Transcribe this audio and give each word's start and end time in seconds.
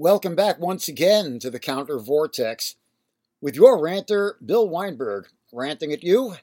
Welcome 0.00 0.36
back 0.36 0.60
once 0.60 0.86
again 0.86 1.40
to 1.40 1.50
the 1.50 1.58
Counter 1.58 1.98
Vortex 1.98 2.76
with 3.40 3.56
your 3.56 3.82
ranter, 3.82 4.36
Bill 4.46 4.68
Weinberg, 4.68 5.26
ranting 5.52 5.92
at 5.92 6.04
you 6.04 6.36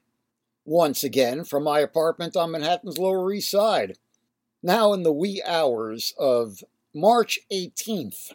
once 0.66 1.06
again 1.06 1.46
from 1.46 1.64
my 1.64 1.80
apartment 1.80 2.36
on 2.36 2.52
Manhattan's 2.52 2.98
Lower 2.98 3.32
East 3.32 3.50
Side. 3.50 3.98
Now 4.62 4.92
in 4.92 5.04
the 5.04 5.14
wee 5.14 5.42
hours 5.48 6.14
of 6.20 6.66
March 6.94 7.40
18th, 7.50 8.34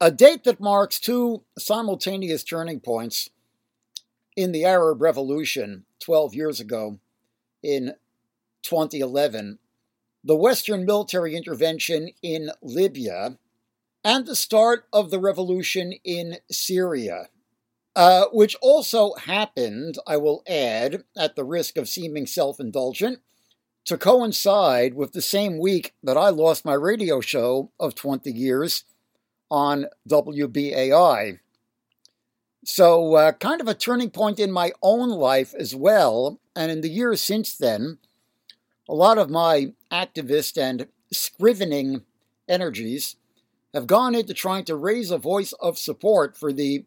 a 0.00 0.12
date 0.12 0.44
that 0.44 0.60
marks 0.60 1.00
two 1.00 1.42
simultaneous 1.58 2.44
turning 2.44 2.78
points 2.78 3.30
in 4.36 4.52
the 4.52 4.64
Arab 4.64 5.02
Revolution 5.02 5.84
12 5.98 6.32
years 6.32 6.60
ago 6.60 7.00
in 7.60 7.94
2011, 8.62 9.58
the 10.22 10.36
Western 10.36 10.86
military 10.86 11.34
intervention 11.34 12.10
in 12.22 12.52
Libya 12.62 13.36
and 14.04 14.26
the 14.26 14.36
start 14.36 14.86
of 14.92 15.10
the 15.10 15.18
revolution 15.18 15.92
in 16.04 16.38
Syria, 16.50 17.28
uh, 17.94 18.26
which 18.32 18.56
also 18.62 19.14
happened, 19.14 19.98
I 20.06 20.16
will 20.16 20.42
add, 20.48 21.04
at 21.16 21.36
the 21.36 21.44
risk 21.44 21.76
of 21.76 21.88
seeming 21.88 22.26
self 22.26 22.60
indulgent, 22.60 23.20
to 23.84 23.98
coincide 23.98 24.94
with 24.94 25.12
the 25.12 25.22
same 25.22 25.58
week 25.58 25.94
that 26.02 26.16
I 26.16 26.28
lost 26.28 26.64
my 26.64 26.74
radio 26.74 27.20
show 27.20 27.70
of 27.78 27.94
20 27.94 28.30
years 28.30 28.84
on 29.50 29.86
WBAI. 30.08 31.40
So, 32.64 33.14
uh, 33.14 33.32
kind 33.32 33.60
of 33.60 33.68
a 33.68 33.74
turning 33.74 34.10
point 34.10 34.38
in 34.38 34.52
my 34.52 34.72
own 34.82 35.08
life 35.08 35.54
as 35.54 35.74
well. 35.74 36.38
And 36.54 36.70
in 36.70 36.82
the 36.82 36.90
years 36.90 37.20
since 37.20 37.56
then, 37.56 37.98
a 38.88 38.94
lot 38.94 39.18
of 39.18 39.30
my 39.30 39.72
activist 39.90 40.60
and 40.60 40.88
scrivening 41.10 42.02
energies 42.48 43.16
have 43.72 43.86
gone 43.86 44.14
into 44.14 44.34
trying 44.34 44.64
to 44.64 44.76
raise 44.76 45.10
a 45.10 45.18
voice 45.18 45.52
of 45.60 45.78
support 45.78 46.36
for 46.36 46.52
the 46.52 46.84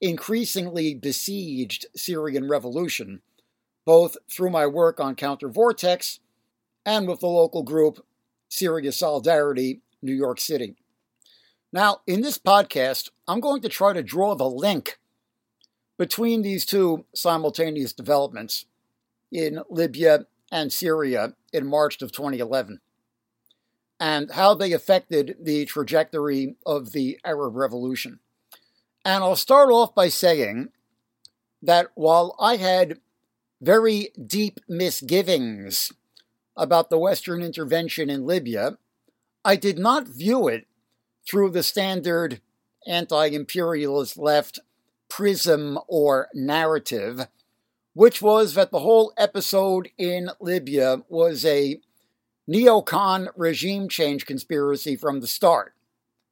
increasingly 0.00 0.94
besieged 0.94 1.86
Syrian 1.96 2.48
revolution, 2.48 3.22
both 3.84 4.16
through 4.30 4.50
my 4.50 4.66
work 4.66 5.00
on 5.00 5.14
Counter 5.14 5.48
Vortex 5.48 6.20
and 6.84 7.08
with 7.08 7.20
the 7.20 7.26
local 7.26 7.62
group 7.62 8.04
Syria 8.48 8.92
Solidarity, 8.92 9.80
New 10.02 10.12
York 10.12 10.40
City. 10.40 10.76
Now, 11.72 12.00
in 12.06 12.20
this 12.20 12.36
podcast, 12.36 13.10
I'm 13.26 13.40
going 13.40 13.62
to 13.62 13.68
try 13.68 13.94
to 13.94 14.02
draw 14.02 14.34
the 14.34 14.48
link 14.48 14.98
between 15.98 16.42
these 16.42 16.66
two 16.66 17.06
simultaneous 17.14 17.92
developments 17.92 18.66
in 19.30 19.60
Libya 19.70 20.26
and 20.50 20.70
Syria 20.70 21.34
in 21.52 21.66
March 21.66 22.02
of 22.02 22.12
2011 22.12 22.80
and 24.02 24.32
how 24.32 24.52
they 24.52 24.72
affected 24.72 25.36
the 25.40 25.64
trajectory 25.64 26.56
of 26.66 26.90
the 26.90 27.20
Arab 27.24 27.54
Revolution. 27.54 28.18
And 29.04 29.22
I'll 29.22 29.36
start 29.36 29.70
off 29.70 29.94
by 29.94 30.08
saying 30.08 30.70
that 31.62 31.86
while 31.94 32.34
I 32.40 32.56
had 32.56 32.98
very 33.60 34.08
deep 34.26 34.58
misgivings 34.68 35.92
about 36.56 36.90
the 36.90 36.98
Western 36.98 37.42
intervention 37.42 38.10
in 38.10 38.26
Libya, 38.26 38.76
I 39.44 39.54
did 39.54 39.78
not 39.78 40.08
view 40.08 40.48
it 40.48 40.66
through 41.24 41.50
the 41.50 41.62
standard 41.62 42.40
anti 42.84 43.26
imperialist 43.26 44.18
left 44.18 44.58
prism 45.08 45.78
or 45.86 46.26
narrative, 46.34 47.28
which 47.94 48.20
was 48.20 48.54
that 48.54 48.72
the 48.72 48.80
whole 48.80 49.12
episode 49.16 49.90
in 49.96 50.30
Libya 50.40 51.04
was 51.08 51.44
a 51.44 51.80
neocon 52.48 53.28
regime 53.36 53.88
change 53.88 54.26
conspiracy 54.26 54.96
from 54.96 55.20
the 55.20 55.26
start 55.26 55.74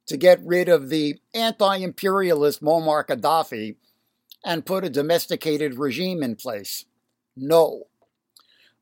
to 0.07 0.17
get 0.17 0.45
rid 0.45 0.67
of 0.67 0.89
the 0.89 1.19
anti 1.33 1.77
imperialist 1.77 2.61
Muammar 2.61 3.05
Gaddafi 3.05 3.75
and 4.43 4.65
put 4.65 4.83
a 4.83 4.89
domesticated 4.89 5.75
regime 5.77 6.23
in 6.23 6.35
place. 6.35 6.85
No. 7.35 7.83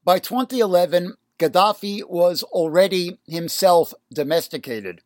By 0.03 0.19
2011, 0.19 1.15
Gaddafi 1.37 2.07
was 2.09 2.43
already 2.43 3.19
himself 3.27 3.93
domesticated. 4.13 5.01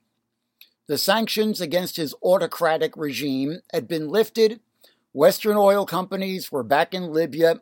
The 0.87 0.97
sanctions 0.97 1.61
against 1.61 1.95
his 1.95 2.13
autocratic 2.23 2.95
regime 2.97 3.59
had 3.71 3.87
been 3.87 4.09
lifted, 4.09 4.59
Western 5.13 5.57
oil 5.57 5.85
companies 5.85 6.51
were 6.51 6.63
back 6.63 6.93
in 6.93 7.13
Libya, 7.13 7.61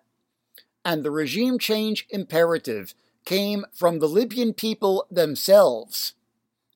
and 0.86 1.04
the 1.04 1.12
regime 1.12 1.60
change 1.60 2.08
imperative 2.10 2.94
came 3.26 3.66
from 3.74 4.00
the 4.00 4.08
Libyan 4.08 4.54
people 4.54 5.06
themselves. 5.12 6.14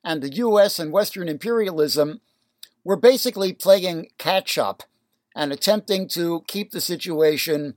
And 0.03 0.21
the 0.21 0.33
US 0.35 0.79
and 0.79 0.91
Western 0.91 1.27
imperialism 1.27 2.21
were 2.83 2.95
basically 2.95 3.53
playing 3.53 4.09
catch 4.17 4.57
up 4.57 4.83
and 5.35 5.51
attempting 5.51 6.07
to 6.09 6.43
keep 6.47 6.71
the 6.71 6.81
situation 6.81 7.75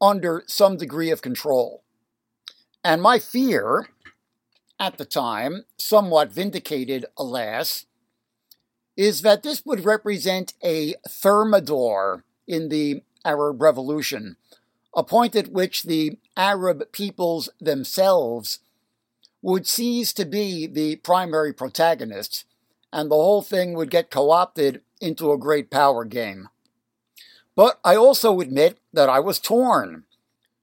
under 0.00 0.44
some 0.46 0.76
degree 0.76 1.10
of 1.10 1.22
control. 1.22 1.82
And 2.84 3.02
my 3.02 3.18
fear 3.18 3.88
at 4.78 4.96
the 4.96 5.04
time, 5.04 5.64
somewhat 5.76 6.32
vindicated, 6.32 7.04
alas, 7.18 7.86
is 8.96 9.22
that 9.22 9.42
this 9.42 9.64
would 9.66 9.84
represent 9.84 10.54
a 10.64 10.94
thermidor 11.08 12.24
in 12.46 12.70
the 12.70 13.02
Arab 13.24 13.60
Revolution, 13.60 14.36
a 14.94 15.04
point 15.04 15.36
at 15.36 15.52
which 15.52 15.84
the 15.84 16.18
Arab 16.36 16.90
peoples 16.92 17.48
themselves 17.60 18.60
would 19.42 19.66
cease 19.66 20.12
to 20.12 20.24
be 20.24 20.66
the 20.66 20.96
primary 20.96 21.52
protagonists, 21.52 22.44
and 22.92 23.10
the 23.10 23.14
whole 23.14 23.42
thing 23.42 23.74
would 23.74 23.90
get 23.90 24.10
co 24.10 24.30
opted 24.30 24.82
into 25.00 25.32
a 25.32 25.38
great 25.38 25.70
power 25.70 26.04
game. 26.04 26.48
But 27.56 27.78
I 27.84 27.96
also 27.96 28.40
admit 28.40 28.78
that 28.92 29.08
I 29.08 29.20
was 29.20 29.38
torn, 29.38 30.04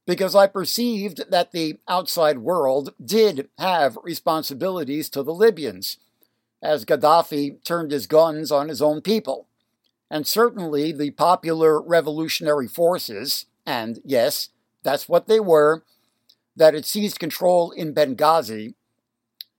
because 0.06 0.36
I 0.36 0.48
perceived 0.48 1.30
that 1.30 1.52
the 1.52 1.80
outside 1.88 2.40
world 2.40 2.94
did 3.04 3.50
have 3.58 3.98
responsibilities 4.04 5.10
to 5.10 5.24
the 5.24 5.34
Libyans, 5.34 5.98
as 6.62 6.86
Gaddafi 6.86 7.64
turned 7.64 7.92
his 7.92 8.08
guns 8.08 8.52
on 8.52 8.70
his 8.70 8.82
own 8.82 9.02
people. 9.02 9.48
And 10.10 10.26
certainly 10.26 10.92
the 10.92 11.12
popular 11.12 11.82
revolutionary 11.82 12.68
forces, 12.68 13.46
and 13.68 14.00
yes, 14.06 14.50
that's 14.82 15.10
what 15.10 15.28
they 15.28 15.42
were, 15.42 15.84
that 16.56 16.74
had 16.74 16.86
seized 16.86 17.20
control 17.20 17.72
in 17.72 17.94
Benghazi 17.94 18.74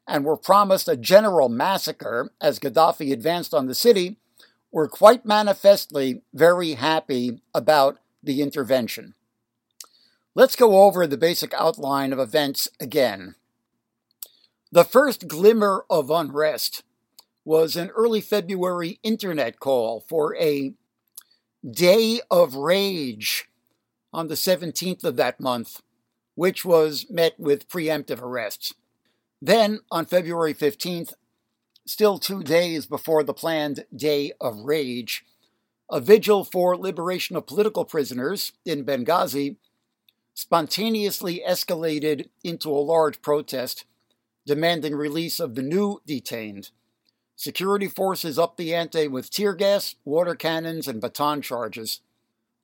and 0.09 0.25
were 0.25 0.39
promised 0.39 0.89
a 0.89 0.97
general 0.97 1.51
massacre 1.51 2.33
as 2.41 2.59
Gaddafi 2.59 3.13
advanced 3.13 3.53
on 3.53 3.67
the 3.67 3.75
city, 3.75 4.17
were 4.73 4.89
quite 4.89 5.27
manifestly 5.27 6.23
very 6.33 6.73
happy 6.73 7.43
about 7.55 7.99
the 8.23 8.41
intervention. 8.41 9.15
Let's 10.35 10.57
go 10.57 10.83
over 10.83 11.07
the 11.07 11.19
basic 11.19 11.53
outline 11.55 12.13
of 12.13 12.19
events 12.19 12.69
again. 12.81 13.35
The 14.73 14.85
first 14.85 15.29
glimmer 15.29 15.85
of 15.91 16.11
unrest 16.11 16.83
was 17.45 17.77
an 17.77 17.91
early 17.91 18.21
February 18.21 18.99
internet 19.03 19.61
call 19.61 20.01
for 20.01 20.35
a 20.37 20.73
day 21.71 22.21
of 22.31 22.55
rage 22.55 23.49
on 24.13 24.29
the 24.29 24.35
17th 24.35 25.05
of 25.05 25.17
that 25.17 25.41
month, 25.41 25.83
which 26.35 26.65
was 26.65 27.07
met 27.11 27.39
with 27.39 27.69
preemptive 27.69 28.23
arrests. 28.23 28.75
Then, 29.41 29.81
on 29.91 30.07
February 30.07 30.55
15th, 30.55 31.15
still 31.87 32.19
two 32.19 32.43
days 32.43 32.87
before 32.87 33.23
the 33.23 33.35
planned 33.35 33.85
Day 33.95 34.33
of 34.41 34.61
Rage, 34.61 35.25
a 35.91 36.01
vigil 36.01 36.45
for 36.45 36.77
liberation 36.77 37.37
of 37.37 37.47
political 37.47 37.85
prisoners 37.85 38.53
in 38.65 38.85
Benghazi 38.85 39.57
spontaneously 40.35 41.43
escalated 41.47 42.29
into 42.45 42.71
a 42.71 42.79
large 42.79 43.21
protest 43.23 43.85
demanding 44.47 44.95
release 44.95 45.41
of 45.41 45.55
the 45.55 45.63
new 45.63 46.01
detained. 46.07 46.71
Security 47.35 47.87
forces 47.87 48.39
upped 48.39 48.57
the 48.57 48.75
ante 48.75 49.09
with 49.09 49.31
tear 49.31 49.55
gas, 49.55 49.95
water 50.05 50.35
cannons, 50.35 50.89
and 50.89 51.01
baton 51.01 51.43
charges. 51.43 52.01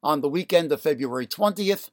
On 0.04 0.20
the 0.20 0.28
weekend 0.28 0.70
of 0.70 0.82
February 0.82 1.26
20th, 1.26 1.88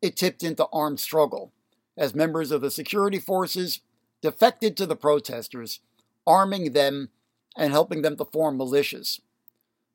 it 0.00 0.14
tipped 0.14 0.44
into 0.44 0.68
armed 0.72 1.00
struggle 1.00 1.52
as 1.98 2.14
members 2.14 2.52
of 2.52 2.60
the 2.60 2.70
security 2.70 3.18
forces 3.18 3.80
defected 4.22 4.76
to 4.76 4.86
the 4.86 4.94
protesters, 4.94 5.80
arming 6.24 6.74
them 6.74 7.08
and 7.56 7.72
helping 7.72 8.02
them 8.02 8.16
to 8.18 8.24
form 8.24 8.56
militias. 8.56 9.18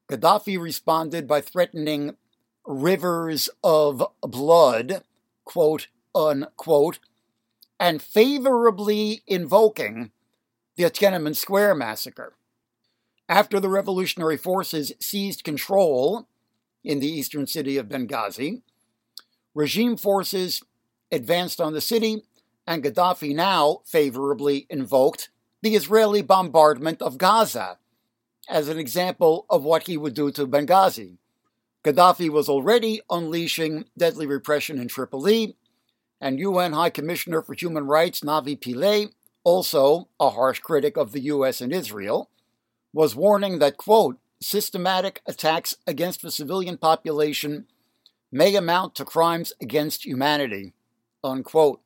Gaddafi 0.09 0.61
responded 0.61 1.29
by 1.29 1.39
threatening 1.39 2.17
rivers 2.65 3.47
of 3.63 4.05
blood, 4.21 5.03
quote 5.45 5.87
unquote, 6.13 6.99
and 7.79 8.01
favorably 8.01 9.23
invoking 9.27 10.11
the 10.75 10.83
Tiananmen 10.83 11.37
Square 11.37 11.75
massacre. 11.75 12.33
After 13.29 13.61
the 13.61 13.69
revolutionary 13.69 14.35
forces 14.35 14.91
seized 14.99 15.45
control 15.45 16.27
in 16.85 16.99
the 16.99 17.09
eastern 17.09 17.47
city 17.47 17.77
of 17.77 17.89
Benghazi. 17.89 18.61
Regime 19.53 19.97
forces 19.97 20.61
advanced 21.11 21.59
on 21.59 21.73
the 21.73 21.81
city, 21.81 22.23
and 22.67 22.83
Gaddafi 22.83 23.35
now 23.35 23.81
favorably 23.85 24.67
invoked 24.69 25.29
the 25.61 25.75
Israeli 25.75 26.21
bombardment 26.21 27.01
of 27.01 27.17
Gaza 27.17 27.79
as 28.47 28.69
an 28.69 28.77
example 28.77 29.45
of 29.49 29.63
what 29.63 29.87
he 29.87 29.97
would 29.97 30.13
do 30.13 30.31
to 30.31 30.47
Benghazi. 30.47 31.17
Gaddafi 31.83 32.29
was 32.29 32.47
already 32.47 33.01
unleashing 33.09 33.85
deadly 33.97 34.27
repression 34.27 34.79
in 34.79 34.87
Tripoli, 34.87 35.55
and 36.21 36.39
UN 36.39 36.73
High 36.73 36.89
Commissioner 36.89 37.41
for 37.41 37.53
Human 37.53 37.85
Rights 37.85 38.21
Navi 38.21 38.59
Pillay, 38.59 39.11
also 39.43 40.07
a 40.19 40.31
harsh 40.31 40.59
critic 40.59 40.97
of 40.97 41.11
the 41.11 41.21
US 41.21 41.61
and 41.61 41.73
Israel, 41.73 42.29
was 42.93 43.15
warning 43.15 43.59
that, 43.59 43.77
quote, 43.77 44.17
systematic 44.41 45.21
attacks 45.25 45.75
against 45.87 46.21
the 46.21 46.31
civilian 46.31 46.77
population 46.77 47.67
may 48.31 48.55
amount 48.55 48.95
to 48.95 49.05
crimes 49.05 49.53
against 49.61 50.05
humanity, 50.05 50.73
unquote. 51.23 51.81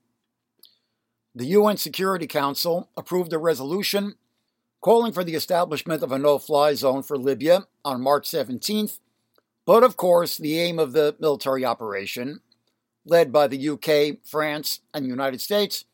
The 1.35 1.45
UN 1.45 1.77
Security 1.77 2.27
Council 2.27 2.89
approved 2.97 3.31
a 3.33 3.37
resolution 3.37 4.15
calling 4.81 5.11
for 5.11 5.23
the 5.23 5.35
establishment 5.35 6.01
of 6.01 6.11
a 6.11 6.17
no 6.17 6.39
fly 6.39 6.73
zone 6.73 7.03
for 7.03 7.17
Libya 7.17 7.67
on 7.85 8.01
March 8.01 8.27
17th, 8.27 8.99
but 9.65 9.83
of 9.83 9.97
course, 9.97 10.37
the 10.37 10.59
aim 10.59 10.79
of 10.79 10.93
the 10.93 11.15
military 11.19 11.63
operation, 11.63 12.39
led 13.05 13.31
by 13.31 13.47
the 13.47 13.69
UK, 13.69 14.17
France, 14.25 14.81
and 14.93 15.05
United 15.05 15.41
States, 15.41 15.85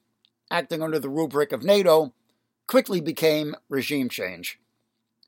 acting 0.49 0.81
under 0.81 0.99
the 0.99 1.09
rubric 1.09 1.51
of 1.51 1.63
NATO, 1.63 2.13
quickly 2.67 3.01
became 3.01 3.55
regime 3.69 4.09
change. 4.09 4.59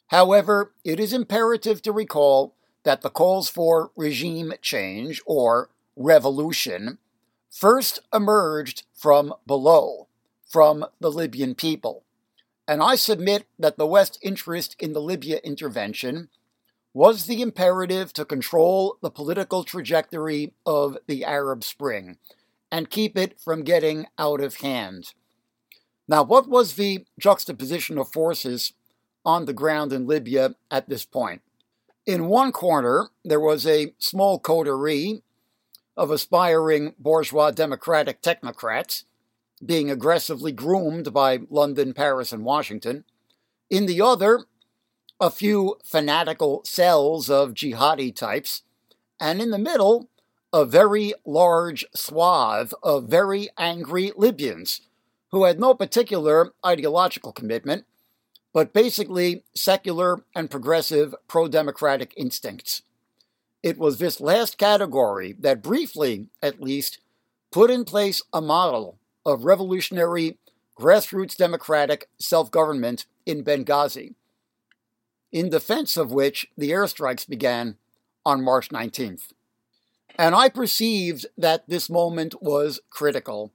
However, 0.07 0.73
it 0.83 0.99
is 0.99 1.13
imperative 1.13 1.81
to 1.83 1.91
recall 1.91 2.55
that 2.83 3.01
the 3.01 3.09
calls 3.09 3.49
for 3.49 3.91
regime 3.95 4.53
change 4.61 5.21
or 5.25 5.69
revolution 5.95 6.99
first 7.49 7.99
emerged 8.13 8.83
from 8.93 9.33
below, 9.45 10.07
from 10.45 10.85
the 10.99 11.11
Libyan 11.11 11.55
people. 11.55 12.03
And 12.67 12.81
I 12.81 12.95
submit 12.95 13.45
that 13.57 13.77
the 13.77 13.87
West's 13.87 14.19
interest 14.21 14.75
in 14.79 14.93
the 14.93 15.01
Libya 15.01 15.39
intervention 15.43 16.29
was 16.93 17.25
the 17.25 17.41
imperative 17.41 18.13
to 18.13 18.25
control 18.25 18.97
the 19.01 19.11
political 19.11 19.63
trajectory 19.63 20.53
of 20.65 20.97
the 21.07 21.23
Arab 21.23 21.63
Spring 21.63 22.17
and 22.71 22.89
keep 22.89 23.17
it 23.17 23.39
from 23.39 23.63
getting 23.63 24.07
out 24.17 24.41
of 24.41 24.55
hand. 24.55 25.13
Now, 26.07 26.23
what 26.23 26.47
was 26.49 26.73
the 26.73 27.05
juxtaposition 27.19 27.97
of 27.97 28.11
forces 28.11 28.73
on 29.27 29.45
the 29.45 29.53
ground 29.53 29.93
in 29.93 30.07
Libya 30.07 30.55
at 30.71 30.89
this 30.89 31.05
point? 31.05 31.43
In 32.05 32.27
one 32.27 32.51
corner, 32.51 33.09
there 33.23 33.39
was 33.39 33.67
a 33.67 33.93
small 33.99 34.39
coterie 34.39 35.21
of 35.97 36.09
aspiring 36.09 36.95
bourgeois 36.97 37.51
democratic 37.51 38.21
technocrats 38.21 39.03
being 39.63 39.91
aggressively 39.91 40.51
groomed 40.51 41.13
by 41.13 41.39
London, 41.49 41.93
Paris, 41.93 42.31
and 42.31 42.45
Washington. 42.45 43.03
In 43.69 43.85
the 43.85 44.01
other, 44.01 44.45
a 45.19 45.29
few 45.29 45.77
fanatical 45.83 46.61
cells 46.63 47.29
of 47.29 47.53
jihadi 47.53 48.15
types. 48.15 48.61
And 49.19 49.41
in 49.41 49.49
the 49.49 49.57
middle, 49.57 50.09
a 50.53 50.63
very 50.63 51.13
large 51.25 51.85
swath 51.93 52.73
of 52.83 53.09
very 53.09 53.49
angry 53.57 54.11
Libyans 54.15 54.81
who 55.31 55.43
had 55.43 55.59
no 55.59 55.73
particular 55.73 56.53
ideological 56.65 57.33
commitment, 57.33 57.85
but 58.53 58.73
basically 58.73 59.43
secular 59.55 60.23
and 60.35 60.49
progressive 60.49 61.13
pro 61.27 61.47
democratic 61.47 62.13
instincts. 62.17 62.81
It 63.63 63.77
was 63.77 63.97
this 63.97 64.21
last 64.21 64.57
category 64.57 65.35
that 65.39 65.61
briefly, 65.61 66.29
at 66.41 66.61
least, 66.61 66.99
put 67.51 67.69
in 67.69 67.85
place 67.85 68.21
a 68.31 68.41
model 68.41 68.97
of 69.25 69.43
revolutionary 69.43 70.37
grassroots 70.79 71.35
democratic 71.35 72.07
self 72.19 72.51
government 72.51 73.05
in 73.25 73.43
Benghazi, 73.43 74.13
in 75.31 75.49
defense 75.49 75.97
of 75.97 76.11
which 76.11 76.47
the 76.57 76.71
airstrikes 76.71 77.27
began 77.27 77.77
on 78.25 78.43
March 78.43 78.69
19th. 78.69 79.33
And 80.17 80.33
I 80.33 80.49
perceived 80.49 81.25
that 81.37 81.67
this 81.67 81.89
moment 81.89 82.41
was 82.41 82.79
critical. 82.89 83.51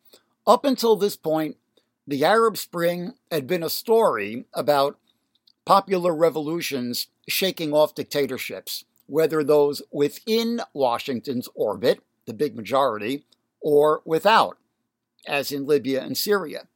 Up 0.47 0.65
until 0.65 0.97
this 0.97 1.17
point, 1.17 1.57
the 2.07 2.25
Arab 2.25 2.57
Spring 2.57 3.15
had 3.31 3.47
been 3.47 3.63
a 3.63 3.71
story 3.71 4.47
about 4.53 4.99
popular 5.65 6.15
revolutions 6.15 7.09
shaking 7.29 7.73
off 7.73 7.95
dictatorships, 7.95 8.85
whether 9.07 9.45
those 9.45 9.83
within 9.93 10.61
Washington's 10.73 11.49
orbit, 11.55 12.01
the 12.27 12.35
big 12.35 12.57
majority, 12.57 13.25
or 13.61 14.03
without 14.05 14.59
as 15.27 15.53
in 15.53 15.67
Libya 15.67 16.03
and 16.03 16.17
Syria. 16.17 16.67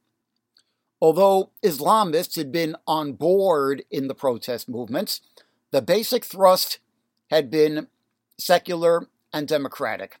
Although 1.01 1.51
Islamists 1.63 2.37
had 2.37 2.51
been 2.51 2.75
on 2.87 3.13
board 3.13 3.83
in 3.91 4.07
the 4.07 4.15
protest 4.15 4.69
movements, 4.69 5.21
the 5.71 5.81
basic 5.81 6.23
thrust 6.23 6.79
had 7.29 7.51
been 7.51 7.87
secular 8.39 9.07
and 9.33 9.47
democratic. 9.47 10.19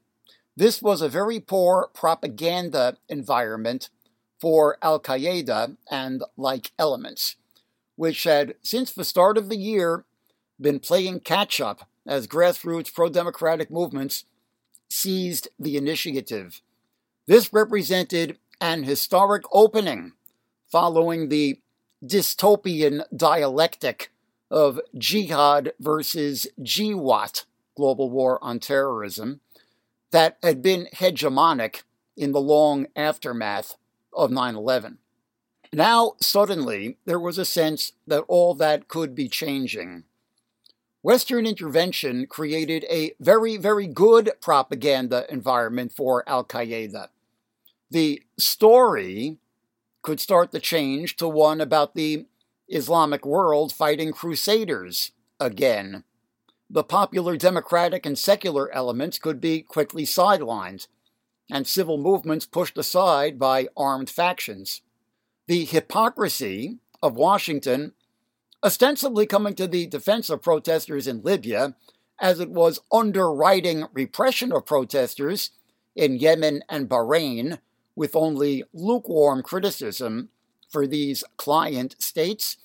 This 0.55 0.81
was 0.81 1.01
a 1.01 1.09
very 1.09 1.39
poor 1.39 1.89
propaganda 1.93 2.97
environment 3.07 3.89
for 4.39 4.77
Al 4.81 4.99
Qaeda 4.99 5.77
and 5.89 6.23
like 6.35 6.71
elements, 6.77 7.35
which 7.95 8.23
had, 8.23 8.55
since 8.61 8.91
the 8.91 9.05
start 9.05 9.37
of 9.37 9.49
the 9.49 9.57
year, 9.57 10.05
been 10.59 10.79
playing 10.79 11.19
catch 11.21 11.59
up 11.59 11.87
as 12.05 12.27
grassroots 12.27 12.93
pro 12.93 13.09
democratic 13.09 13.69
movements 13.69 14.25
seized 14.89 15.49
the 15.59 15.77
initiative. 15.77 16.61
This 17.27 17.51
represented 17.51 18.37
an 18.61 18.83
historic 18.83 19.43
opening 19.51 20.13
following 20.71 21.29
the 21.29 21.59
dystopian 22.03 23.03
dialectic 23.15 24.11
of 24.49 24.79
jihad 24.97 25.73
versus 25.79 26.47
GWOT, 26.61 27.45
Global 27.75 28.09
War 28.09 28.41
on 28.41 28.59
Terrorism, 28.59 29.41
that 30.11 30.37
had 30.41 30.61
been 30.61 30.87
hegemonic 30.93 31.83
in 32.15 32.31
the 32.31 32.41
long 32.41 32.87
aftermath 32.95 33.75
of 34.17 34.31
9 34.31 34.55
11. 34.55 34.97
Now, 35.73 36.13
suddenly, 36.19 36.97
there 37.05 37.19
was 37.19 37.37
a 37.37 37.45
sense 37.45 37.93
that 38.05 38.23
all 38.27 38.53
that 38.55 38.87
could 38.87 39.13
be 39.15 39.27
changing. 39.27 40.03
Western 41.01 41.45
intervention 41.45 42.25
created 42.25 42.85
a 42.89 43.13
very, 43.19 43.57
very 43.57 43.87
good 43.87 44.31
propaganda 44.41 45.25
environment 45.29 45.91
for 45.91 46.27
Al 46.27 46.43
Qaeda 46.43 47.09
the 47.89 48.21
story 48.37 49.37
could 50.01 50.19
start 50.19 50.51
to 50.51 50.59
change 50.59 51.15
to 51.17 51.27
one 51.27 51.61
about 51.61 51.95
the 51.95 52.25
Islamic 52.67 53.25
world 53.25 53.73
fighting 53.73 54.11
crusaders 54.11 55.11
again. 55.39 56.03
The 56.69 56.83
popular 56.83 57.37
democratic 57.37 58.05
and 58.05 58.17
secular 58.17 58.71
elements 58.73 59.19
could 59.19 59.39
be 59.39 59.61
quickly 59.61 60.03
sidelined, 60.03 60.87
and 61.49 61.67
civil 61.67 61.97
movements 61.97 62.45
pushed 62.45 62.77
aside 62.77 63.39
by 63.39 63.67
armed 63.75 64.09
factions. 64.09 64.81
The 65.47 65.65
hypocrisy 65.65 66.79
of 67.01 67.15
Washington 67.15 67.93
ostensibly 68.63 69.25
coming 69.25 69.53
to 69.55 69.67
the 69.67 69.85
defense 69.85 70.29
of 70.29 70.41
protesters 70.41 71.07
in 71.07 71.21
Libya, 71.21 71.75
as 72.19 72.39
it 72.39 72.49
was 72.49 72.79
underwriting 72.91 73.85
repression 73.93 74.51
of 74.51 74.65
protesters 74.65 75.51
in 75.95 76.17
Yemen 76.17 76.63
and 76.67 76.89
Bahrain 76.89 77.59
with 77.95 78.15
only 78.15 78.63
lukewarm 78.73 79.41
criticism 79.41 80.29
for 80.69 80.85
these 80.85 81.23
client 81.37 81.95
states, 81.99 82.57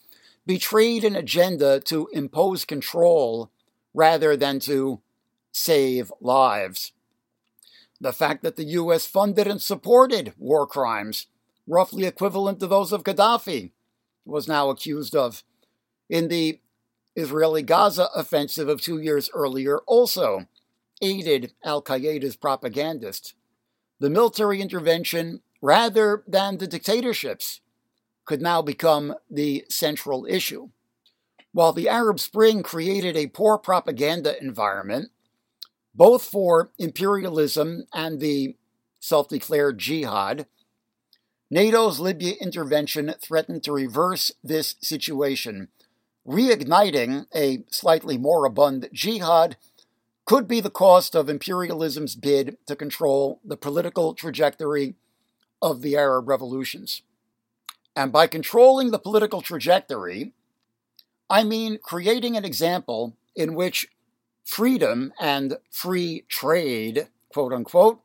betrayed 0.45 1.05
an 1.05 1.15
agenda 1.15 1.79
to 1.81 2.09
impose 2.13 2.65
control 2.65 3.51
rather 3.95 4.37
than 4.37 4.59
to 4.61 5.01
save 5.53 6.11
lives. 6.21 6.93
The 8.03 8.13
fact 8.13 8.43
that 8.43 8.57
the 8.57 8.65
U.S. 8.65 9.07
funded 9.07 9.47
and 9.47 9.63
supported 9.63 10.35
war 10.37 10.67
crimes, 10.67 11.29
roughly 11.69 12.05
equivalent 12.05 12.59
to 12.59 12.67
those 12.67 12.91
of 12.91 13.05
Gaddafi, 13.05 13.71
was 14.25 14.49
now 14.49 14.71
accused 14.71 15.15
of. 15.15 15.45
In 16.11 16.27
the 16.27 16.59
Israeli 17.15 17.63
Gaza 17.63 18.09
offensive 18.13 18.69
of 18.69 18.81
two 18.81 18.99
years 18.99 19.31
earlier, 19.33 19.79
also 19.87 20.47
aided 21.01 21.53
al 21.63 21.81
Qaeda's 21.81 22.35
propagandists 22.35 23.35
the 24.01 24.11
military 24.11 24.61
intervention 24.61 25.41
rather 25.61 26.25
than 26.27 26.59
the 26.59 26.67
dictatorships 26.67 27.61
could 28.25 28.43
now 28.43 28.61
become 28.61 29.15
the 29.31 29.65
central 29.69 30.27
issue. 30.27 30.71
While 31.53 31.73
the 31.73 31.89
Arab 31.89 32.19
Spring 32.19 32.65
created 32.65 33.17
a 33.17 33.29
poor 33.29 33.59
propaganda 33.59 34.43
environment, 34.43 35.13
both 35.95 36.25
for 36.25 36.71
imperialism 36.79 37.85
and 37.93 38.21
the 38.21 38.57
self 39.01 39.29
declared 39.29 39.79
jihad, 39.79 40.47
NATO's 41.51 42.01
Libya 42.01 42.35
intervention 42.41 43.15
threatened 43.21 43.63
to 43.65 43.73
reverse 43.73 44.33
this 44.43 44.77
situation, 44.81 45.69
reigniting 46.27 47.27
a 47.35 47.65
slightly 47.71 48.17
moribund 48.17 48.89
jihad 48.93 49.57
could 50.25 50.49
be 50.49 50.61
the 50.61 50.71
cost 50.71 51.15
of 51.15 51.29
imperialism's 51.29 52.15
bid 52.15 52.57
to 52.67 52.77
control 52.77 53.41
the 53.45 53.57
political 53.57 54.15
trajectory 54.15 54.95
of 55.61 55.83
the 55.83 55.97
Arab 55.97 56.29
revolutions. 56.29 57.03
And 57.95 58.11
by 58.11 58.27
controlling 58.27 58.91
the 58.91 58.99
political 58.99 59.43
trajectory, 59.43 60.33
I 61.29 61.45
mean 61.45 61.79
creating 61.83 62.37
an 62.37 62.45
example 62.45 63.17
in 63.37 63.55
which 63.55 63.89
freedom 64.45 65.13
and 65.21 65.57
free 65.71 66.25
trade, 66.29 67.09
quote 67.29 67.53
unquote, 67.53 68.01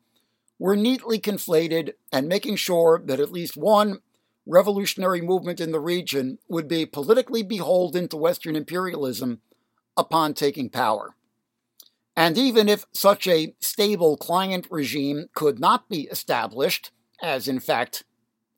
were 0.59 0.75
neatly 0.75 1.19
conflated 1.19 1.93
and 2.11 2.27
making 2.27 2.55
sure 2.55 3.01
that 3.05 3.19
at 3.19 3.31
least 3.31 3.57
one 3.57 3.99
revolutionary 4.45 5.21
movement 5.21 5.59
in 5.59 5.71
the 5.71 5.79
region 5.79 6.39
would 6.47 6.67
be 6.67 6.85
politically 6.85 7.43
beholden 7.43 8.07
to 8.07 8.17
Western 8.17 8.55
imperialism 8.55 9.41
upon 9.95 10.33
taking 10.33 10.69
power. 10.69 11.15
And 12.15 12.37
even 12.37 12.67
if 12.67 12.85
such 12.93 13.27
a 13.27 13.53
stable 13.59 14.17
client 14.17 14.65
regime 14.71 15.27
could 15.35 15.59
not 15.59 15.87
be 15.89 16.07
established, 16.09 16.91
as 17.21 17.47
in 17.47 17.59
fact 17.59 18.05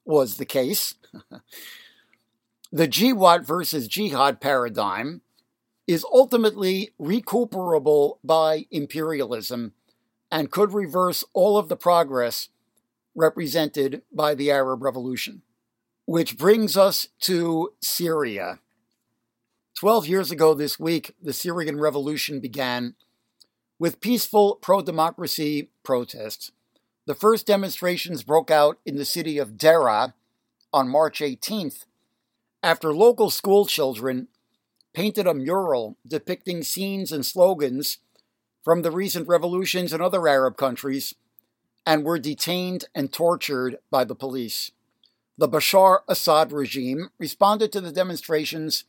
was 0.06 0.38
the 0.38 0.46
case, 0.46 0.96
the 2.72 2.88
GWOT 2.88 3.46
versus 3.46 3.88
jihad 3.88 4.40
paradigm 4.40 5.22
is 5.90 6.06
ultimately 6.14 6.92
recuperable 7.00 8.20
by 8.24 8.68
imperialism 8.70 9.74
and 10.32 10.52
could 10.52 10.72
reverse 10.72 11.24
all 11.34 11.58
of 11.58 11.68
the 11.68 11.76
progress 11.76 12.50
represented 13.16 14.04
by 14.14 14.36
the 14.36 14.52
Arab 14.52 14.84
Revolution. 14.84 15.42
Which 16.06 16.38
brings 16.38 16.78
us 16.78 17.08
to 17.22 17.74
Syria. 17.82 18.60
Twelve 19.80 20.06
years 20.06 20.30
ago 20.30 20.54
this 20.54 20.80
week, 20.80 21.16
the 21.20 21.34
Syrian 21.34 21.80
Revolution 21.80 22.40
began 22.40 22.94
with 23.80 24.00
peaceful 24.00 24.60
pro 24.62 24.84
democracy 24.84 25.72
protests. 25.82 26.52
The 27.08 27.16
first 27.16 27.48
demonstrations 27.48 28.22
broke 28.22 28.52
out 28.52 28.78
in 28.86 28.98
the 28.98 29.06
city 29.06 29.40
of 29.40 29.54
Deraa 29.54 30.14
on 30.72 30.88
March 30.88 31.20
18th 31.20 31.86
after 32.62 32.94
local 32.94 33.32
school 33.32 33.66
children 33.66 34.28
painted 34.94 35.28
a 35.28 35.34
mural 35.34 35.98
depicting 36.08 36.64
scenes 36.64 37.12
and 37.12 37.26
slogans 37.26 38.00
from 38.64 38.82
the 38.82 38.92
recent 38.92 39.28
revolutions 39.28 39.94
in 39.94 40.02
other 40.02 40.28
Arab 40.28 40.58
countries 40.58 41.16
and 41.86 42.04
were 42.04 42.20
detained 42.20 42.86
and 42.94 43.12
tortured 43.12 43.78
by 43.90 44.04
the 44.04 44.16
police. 44.16 44.72
The 45.38 45.48
Bashar 45.48 46.00
Assad 46.08 46.52
regime 46.52 47.10
responded 47.18 47.72
to 47.72 47.82
the 47.82 47.92
demonstrations 47.92 48.84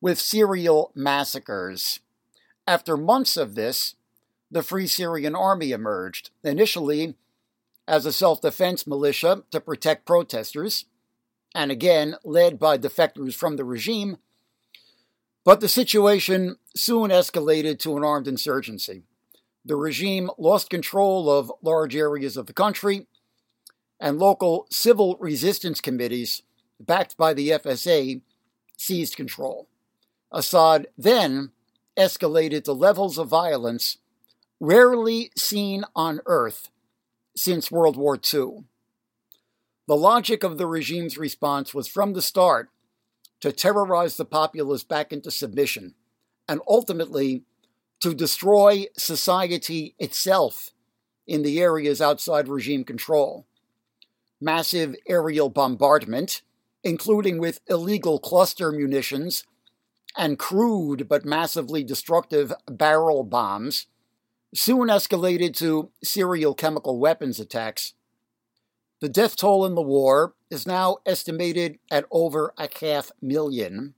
with 0.00 0.18
serial 0.18 0.92
massacres. 0.94 2.00
After 2.66 2.96
months 2.96 3.36
of 3.36 3.54
this, 3.54 3.94
the 4.50 4.62
Free 4.62 4.86
Syrian 4.86 5.34
Army 5.34 5.72
emerged, 5.72 6.30
initially 6.44 7.14
as 7.88 8.06
a 8.06 8.12
self 8.12 8.40
defense 8.40 8.86
militia 8.86 9.42
to 9.50 9.60
protect 9.60 10.06
protesters, 10.06 10.84
and 11.54 11.70
again 11.70 12.16
led 12.24 12.58
by 12.58 12.78
defectors 12.78 13.34
from 13.34 13.56
the 13.56 13.64
regime 13.64 14.18
but 15.44 15.60
the 15.60 15.68
situation 15.68 16.56
soon 16.74 17.10
escalated 17.10 17.78
to 17.80 17.96
an 17.96 18.04
armed 18.04 18.28
insurgency. 18.28 19.02
The 19.64 19.76
regime 19.76 20.30
lost 20.38 20.70
control 20.70 21.30
of 21.30 21.52
large 21.62 21.96
areas 21.96 22.36
of 22.36 22.46
the 22.46 22.52
country, 22.52 23.06
and 23.98 24.18
local 24.18 24.66
civil 24.70 25.16
resistance 25.20 25.80
committees, 25.80 26.42
backed 26.78 27.16
by 27.16 27.34
the 27.34 27.50
FSA, 27.50 28.22
seized 28.76 29.16
control. 29.16 29.68
Assad 30.32 30.86
then 30.96 31.50
escalated 31.96 32.64
to 32.64 32.72
levels 32.72 33.18
of 33.18 33.28
violence 33.28 33.98
rarely 34.58 35.30
seen 35.36 35.84
on 35.94 36.20
Earth 36.26 36.70
since 37.36 37.70
World 37.70 37.96
War 37.96 38.16
II. 38.16 38.64
The 39.86 39.96
logic 39.96 40.42
of 40.44 40.56
the 40.56 40.66
regime's 40.66 41.18
response 41.18 41.74
was 41.74 41.88
from 41.88 42.12
the 42.12 42.22
start 42.22 42.70
to 43.40 43.52
terrorize 43.52 44.16
the 44.16 44.24
populace 44.24 44.84
back 44.84 45.12
into 45.12 45.30
submission, 45.30 45.94
and 46.48 46.60
ultimately 46.68 47.44
to 48.00 48.14
destroy 48.14 48.86
society 48.96 49.94
itself 49.98 50.70
in 51.26 51.42
the 51.42 51.60
areas 51.60 52.00
outside 52.00 52.48
regime 52.48 52.84
control. 52.84 53.46
Massive 54.40 54.94
aerial 55.06 55.50
bombardment, 55.50 56.42
including 56.82 57.38
with 57.38 57.60
illegal 57.68 58.18
cluster 58.18 58.72
munitions 58.72 59.44
and 60.16 60.38
crude 60.38 61.08
but 61.08 61.24
massively 61.24 61.84
destructive 61.84 62.52
barrel 62.66 63.22
bombs, 63.22 63.86
soon 64.54 64.88
escalated 64.88 65.54
to 65.56 65.90
serial 66.02 66.54
chemical 66.54 66.98
weapons 66.98 67.38
attacks 67.38 67.94
the 69.00 69.08
death 69.08 69.36
toll 69.36 69.64
in 69.64 69.74
the 69.74 69.82
war 69.82 70.34
is 70.50 70.66
now 70.66 70.98
estimated 71.06 71.78
at 71.90 72.04
over 72.10 72.52
a 72.58 72.68
half 72.80 73.10
million, 73.20 73.94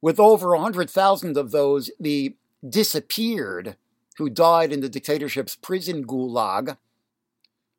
with 0.00 0.20
over 0.20 0.50
100,000 0.50 1.36
of 1.36 1.50
those 1.50 1.90
the 1.98 2.36
disappeared 2.66 3.76
who 4.16 4.30
died 4.30 4.72
in 4.72 4.80
the 4.80 4.88
dictatorship's 4.88 5.56
prison 5.56 6.04
gulag. 6.06 6.76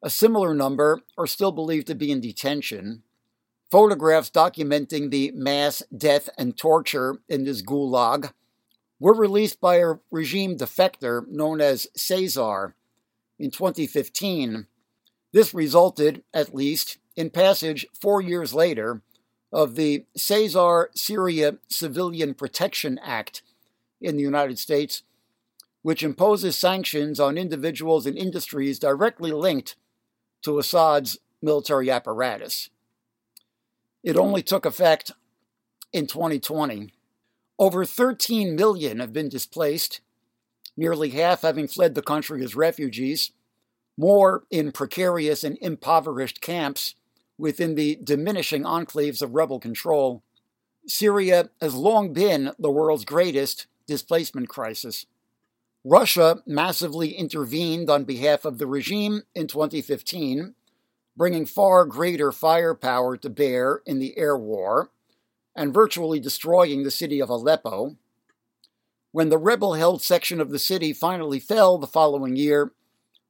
A 0.04 0.10
similar 0.10 0.54
number 0.54 1.02
are 1.18 1.28
still 1.28 1.52
believed 1.52 1.88
to 1.88 1.96
be 1.96 2.12
in 2.12 2.20
detention. 2.20 3.04
Photographs 3.70 4.30
documenting 4.30 5.12
the 5.12 5.32
mass 5.34 5.84
death 5.96 6.30
and 6.38 6.58
torture 6.58 7.20
in 7.30 7.46
this 7.46 7.62
gulag 7.62 8.34
were 9.00 9.14
released 9.14 9.62
by 9.62 9.78
a 9.78 9.96
regime 10.10 10.58
defector 10.58 11.28
known 11.28 11.62
as 11.62 11.88
Caesar 11.96 12.76
in 13.40 13.50
2015 13.50 14.68
this 15.32 15.54
resulted, 15.54 16.24
at 16.34 16.54
least, 16.54 16.98
in 17.16 17.30
passage 17.30 17.86
four 18.00 18.22
years 18.22 18.54
later 18.54 19.02
of 19.52 19.76
the 19.76 20.06
Caesar 20.16 20.90
Syria 20.96 21.58
Civilian 21.68 22.34
Protection 22.34 23.00
Act 23.04 23.42
in 24.00 24.16
the 24.16 24.24
United 24.24 24.58
States, 24.58 25.04
which 25.82 26.04
imposes 26.04 26.56
sanctions 26.56 27.20
on 27.20 27.38
individuals 27.38 28.06
and 28.06 28.18
industries 28.18 28.80
directly 28.80 29.32
linked 29.32 29.76
to 30.44 30.60
Assad's 30.60 31.20
military 31.42 31.90
apparatus. 31.90 32.70
It 34.04 34.18
only 34.18 34.42
took 34.42 34.66
effect 34.66 35.12
in 35.94 36.08
2020. 36.08 36.94
Over 37.60 37.86
13 37.86 38.56
million 38.56 39.00
have 39.00 39.14
been 39.14 39.30
displaced, 39.30 40.02
nearly 40.76 41.10
half 41.10 41.42
having 41.42 41.68
fled 41.68 41.94
the 41.94 42.02
country 42.02 42.44
as 42.44 42.56
refugees 42.56 43.32
more 43.98 44.44
in 44.50 44.72
precarious 44.72 45.44
and 45.44 45.58
impoverished 45.62 46.42
camps 46.42 46.96
within 47.38 47.76
the 47.76 47.98
diminishing 48.04 48.64
enclaves 48.64 49.22
of 49.22 49.34
rebel 49.34 49.60
control, 49.60 50.24
Syria 50.88 51.50
has 51.60 51.76
long 51.76 52.14
been 52.14 52.52
the 52.58 52.72
world's 52.72 53.06
greatest 53.06 53.68
displacement 53.88 54.48
crisis. 54.48 55.06
Russia 55.84 56.42
massively 56.46 57.12
intervened 57.14 57.90
on 57.90 58.04
behalf 58.04 58.46
of 58.46 58.58
the 58.58 58.68
regime 58.68 59.24
in 59.34 59.48
2015, 59.48 60.54
bringing 61.18 61.46
far 61.46 61.86
greater 61.86 62.32
firepower 62.32 63.18
to 63.18 63.30
bear 63.30 63.82
in 63.86 64.00
the 64.00 64.18
air 64.18 64.38
war 64.38 64.92
and 65.56 65.74
virtually 65.74 66.20
destroying 66.20 66.84
the 66.84 66.92
city 66.92 67.20
of 67.20 67.30
Aleppo. 67.30 67.98
When 69.12 69.30
the 69.30 69.38
rebel 69.38 69.74
held 69.74 70.02
section 70.02 70.40
of 70.40 70.52
the 70.52 70.60
city 70.60 70.94
finally 70.94 71.40
fell 71.40 71.78
the 71.78 71.88
following 71.88 72.36
year, 72.36 72.72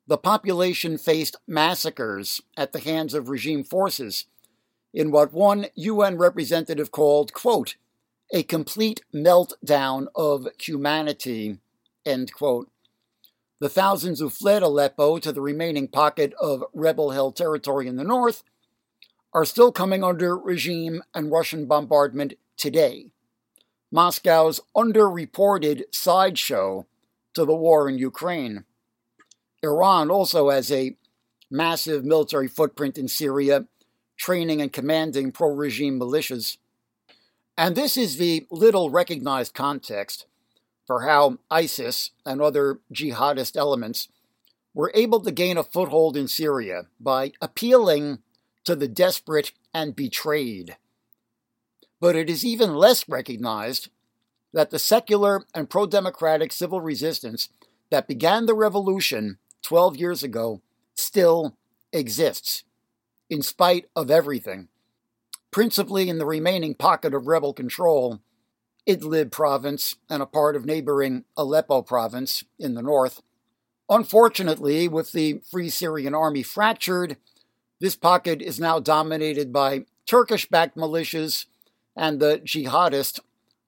the 0.07 0.17
population 0.17 0.97
faced 0.97 1.37
massacres 1.47 2.41
at 2.57 2.73
the 2.73 2.79
hands 2.79 3.13
of 3.13 3.29
regime 3.29 3.63
forces 3.63 4.25
in 4.93 5.11
what 5.11 5.33
one 5.33 5.67
UN 5.75 6.17
representative 6.17 6.91
called, 6.91 7.33
quote, 7.33 7.75
a 8.33 8.43
complete 8.43 9.01
meltdown 9.13 10.07
of 10.15 10.47
humanity, 10.59 11.59
end 12.05 12.33
quote. 12.33 12.69
The 13.59 13.69
thousands 13.69 14.19
who 14.19 14.29
fled 14.29 14.63
Aleppo 14.63 15.19
to 15.19 15.31
the 15.31 15.41
remaining 15.41 15.87
pocket 15.87 16.33
of 16.41 16.63
rebel 16.73 17.11
held 17.11 17.35
territory 17.35 17.87
in 17.87 17.95
the 17.95 18.03
north 18.03 18.43
are 19.33 19.45
still 19.45 19.71
coming 19.71 20.03
under 20.03 20.37
regime 20.37 21.03
and 21.13 21.31
Russian 21.31 21.65
bombardment 21.65 22.33
today. 22.57 23.11
Moscow's 23.91 24.61
underreported 24.75 25.83
sideshow 25.91 26.85
to 27.33 27.45
the 27.45 27.55
war 27.55 27.89
in 27.89 27.97
Ukraine. 27.97 28.65
Iran 29.63 30.09
also 30.09 30.49
has 30.49 30.71
a 30.71 30.95
massive 31.49 32.03
military 32.03 32.47
footprint 32.47 32.97
in 32.97 33.07
Syria, 33.07 33.65
training 34.17 34.61
and 34.61 34.73
commanding 34.73 35.31
pro 35.31 35.49
regime 35.49 35.99
militias. 35.99 36.57
And 37.57 37.75
this 37.75 37.97
is 37.97 38.17
the 38.17 38.47
little 38.49 38.89
recognized 38.89 39.53
context 39.53 40.25
for 40.87 41.03
how 41.03 41.37
ISIS 41.49 42.11
and 42.25 42.41
other 42.41 42.79
jihadist 42.93 43.55
elements 43.55 44.07
were 44.73 44.91
able 44.95 45.19
to 45.19 45.31
gain 45.31 45.57
a 45.57 45.63
foothold 45.63 46.15
in 46.15 46.27
Syria 46.27 46.87
by 46.99 47.33
appealing 47.41 48.19
to 48.63 48.75
the 48.75 48.87
desperate 48.87 49.51
and 49.73 49.95
betrayed. 49.95 50.77
But 51.99 52.15
it 52.15 52.29
is 52.29 52.45
even 52.45 52.75
less 52.75 53.07
recognized 53.07 53.89
that 54.53 54.71
the 54.71 54.79
secular 54.79 55.45
and 55.53 55.69
pro 55.69 55.85
democratic 55.85 56.51
civil 56.51 56.81
resistance 56.81 57.49
that 57.89 58.07
began 58.07 58.45
the 58.45 58.55
revolution 58.55 59.37
12 59.63 59.97
years 59.97 60.23
ago 60.23 60.61
still 60.95 61.57
exists, 61.93 62.63
in 63.29 63.41
spite 63.41 63.85
of 63.95 64.11
everything, 64.11 64.67
principally 65.51 66.09
in 66.09 66.17
the 66.17 66.25
remaining 66.25 66.75
pocket 66.75 67.13
of 67.13 67.27
rebel 67.27 67.53
control 67.53 68.21
Idlib 68.87 69.31
province 69.31 69.95
and 70.09 70.21
a 70.21 70.25
part 70.25 70.55
of 70.55 70.65
neighboring 70.65 71.25
Aleppo 71.37 71.81
province 71.81 72.43
in 72.57 72.73
the 72.73 72.81
north. 72.81 73.21
Unfortunately, 73.89 74.87
with 74.87 75.11
the 75.11 75.41
Free 75.49 75.69
Syrian 75.69 76.15
Army 76.15 76.43
fractured, 76.43 77.17
this 77.79 77.95
pocket 77.95 78.41
is 78.41 78.59
now 78.59 78.79
dominated 78.79 79.51
by 79.51 79.85
Turkish 80.07 80.47
backed 80.49 80.77
militias 80.77 81.45
and 81.95 82.19
the 82.19 82.41
jihadist 82.43 83.19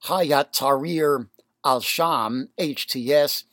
Hayat 0.06 0.54
Tahrir 0.54 1.28
al 1.64 1.82
Sham, 1.82 2.50
HTS, 2.60 3.44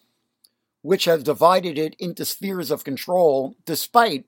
which 0.83 1.05
has 1.05 1.23
divided 1.23 1.79
it 1.79 1.95
into 1.99 2.25
spheres 2.25 2.71
of 2.71 2.85
control 2.85 3.55
despite 3.65 4.25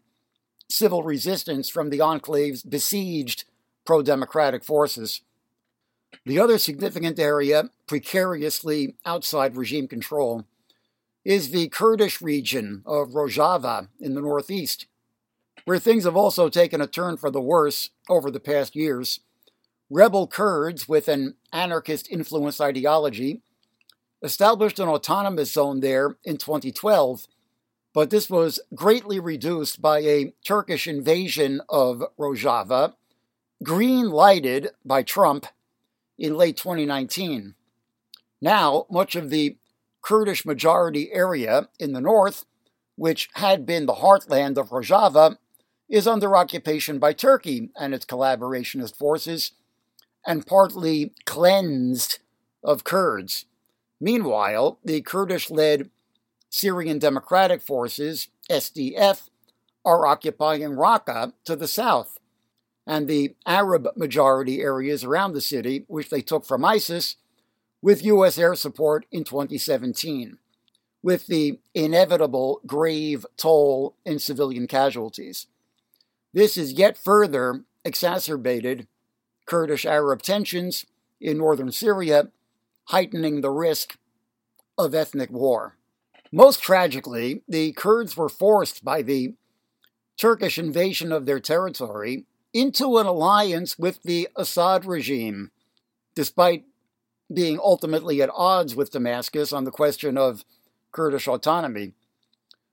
civil 0.69 1.03
resistance 1.03 1.69
from 1.69 1.91
the 1.91 2.01
enclave's 2.01 2.63
besieged 2.63 3.45
pro 3.85 4.03
democratic 4.03 4.65
forces. 4.65 5.23
The 6.25 6.39
other 6.39 6.59
significant 6.59 7.19
area, 7.19 7.71
precariously 7.87 8.97
outside 9.05 9.57
regime 9.57 9.89
control, 9.89 10.45
is 11.25 11.51
the 11.51 11.69
Kurdish 11.69 12.21
region 12.21 12.83
of 12.85 13.11
Rojava 13.11 13.89
in 14.01 14.15
the 14.15 14.21
northeast, 14.21 14.87
where 15.65 15.79
things 15.79 16.05
have 16.05 16.17
also 16.17 16.49
taken 16.49 16.81
a 16.81 16.87
turn 16.87 17.17
for 17.17 17.31
the 17.31 17.41
worse 17.41 17.91
over 18.09 18.31
the 18.31 18.41
past 18.41 18.75
years. 18.75 19.21
Rebel 19.89 20.27
Kurds 20.27 20.89
with 20.89 21.09
an 21.09 21.35
anarchist 21.53 22.11
influenced 22.11 22.61
ideology 22.61 23.43
established 24.23 24.79
an 24.79 24.89
autonomous 24.89 25.53
zone 25.53 25.81
there 25.81 26.17
in 26.25 26.37
2012, 26.37 27.27
but 27.93 28.11
this 28.11 28.31
was 28.31 28.61
greatly 28.75 29.21
reduced 29.21 29.83
by 29.83 30.01
a 30.01 30.33
Turkish 30.45 30.87
invasion 30.87 31.61
of 31.69 32.03
Rojava, 32.19 32.95
green 33.63 34.09
lighted 34.11 34.71
by 34.85 35.03
Trump 35.03 35.47
in 36.19 36.35
late 36.35 36.57
2019. 36.57 37.55
Now, 38.41 38.87
much 38.91 39.15
of 39.15 39.31
the 39.31 39.57
Kurdish 40.03 40.45
majority 40.45 41.13
area 41.13 41.69
in 41.79 41.93
the 41.93 42.01
north, 42.01 42.45
which 42.97 43.29
had 43.35 43.67
been 43.67 43.87
the 43.87 43.95
heartland 43.95 44.57
of 44.59 44.71
Rojava, 44.71 45.37
is 45.89 46.07
under 46.07 46.37
occupation 46.37 46.99
by 46.99 47.13
Turkey 47.13 47.71
and 47.79 47.95
its 47.95 48.07
collaborationist 48.07 48.97
forces, 48.97 49.53
and 50.27 50.47
partly 50.47 51.13
cleansed 51.27 52.21
of 52.65 52.85
Kurds. 52.85 53.47
Meanwhile, 54.03 54.81
the 54.85 55.01
Kurdish 55.01 55.49
led 55.49 55.89
Syrian 56.51 56.99
Democratic 56.99 57.63
Forces, 57.63 58.27
SDF, 58.51 59.29
are 59.85 60.07
occupying 60.07 60.73
Raqqa 60.73 61.35
to 61.45 61.55
the 61.55 61.69
south, 61.69 62.19
and 62.85 63.07
the 63.07 63.37
Arab 63.47 63.87
majority 63.97 64.61
areas 64.61 65.05
around 65.05 65.35
the 65.35 65.41
city, 65.41 65.85
which 65.87 66.11
they 66.11 66.21
took 66.21 66.45
from 66.45 66.65
ISIS, 66.65 67.15
with 67.81 68.05
U.S. 68.05 68.39
air 68.39 68.57
support 68.57 69.07
in 69.13 69.23
2017, 69.23 70.37
with 71.01 71.29
the 71.29 71.61
inevitable 71.73 72.61
grave 72.67 73.25
toll 73.37 73.95
in 74.05 74.19
civilian 74.19 74.67
casualties. 74.67 75.47
This 76.33 76.57
is 76.57 76.73
yet 76.73 76.99
further 76.99 77.63
exacerbated 77.85 78.89
Kurdish 79.47 79.87
Arab 79.87 80.23
tensions 80.23 80.87
in 81.21 81.39
northern 81.39 81.71
Syria, 81.71 82.33
heightening 82.87 83.41
the 83.41 83.51
risk 83.51 83.99
of 84.79 84.95
ethnic 84.95 85.31
war. 85.31 85.77
Most 86.33 86.63
tragically, 86.63 87.43
the 87.47 87.73
Kurds 87.73 88.17
were 88.17 88.29
forced 88.29 88.85
by 88.85 89.03
the 89.03 89.35
Turkish 90.17 90.59
invasion 90.59 91.13
of 91.13 91.27
their 91.27 91.41
territory 91.41 92.25
into 92.53 92.99
an 92.99 93.07
alliance 93.07 93.79
with 93.79 94.03
the 94.03 94.29
Assad 94.37 94.85
regime, 94.85 95.51
despite 96.15 96.65
being 97.33 97.59
ultimately 97.63 98.21
at 98.23 98.31
odds 98.35 98.75
with 98.75 98.91
Damascus 98.91 99.53
on 99.53 99.65
the 99.65 99.71
question 99.71 100.19
of 100.19 100.45
Kurdish 100.91 101.29
autonomy. 101.29 101.93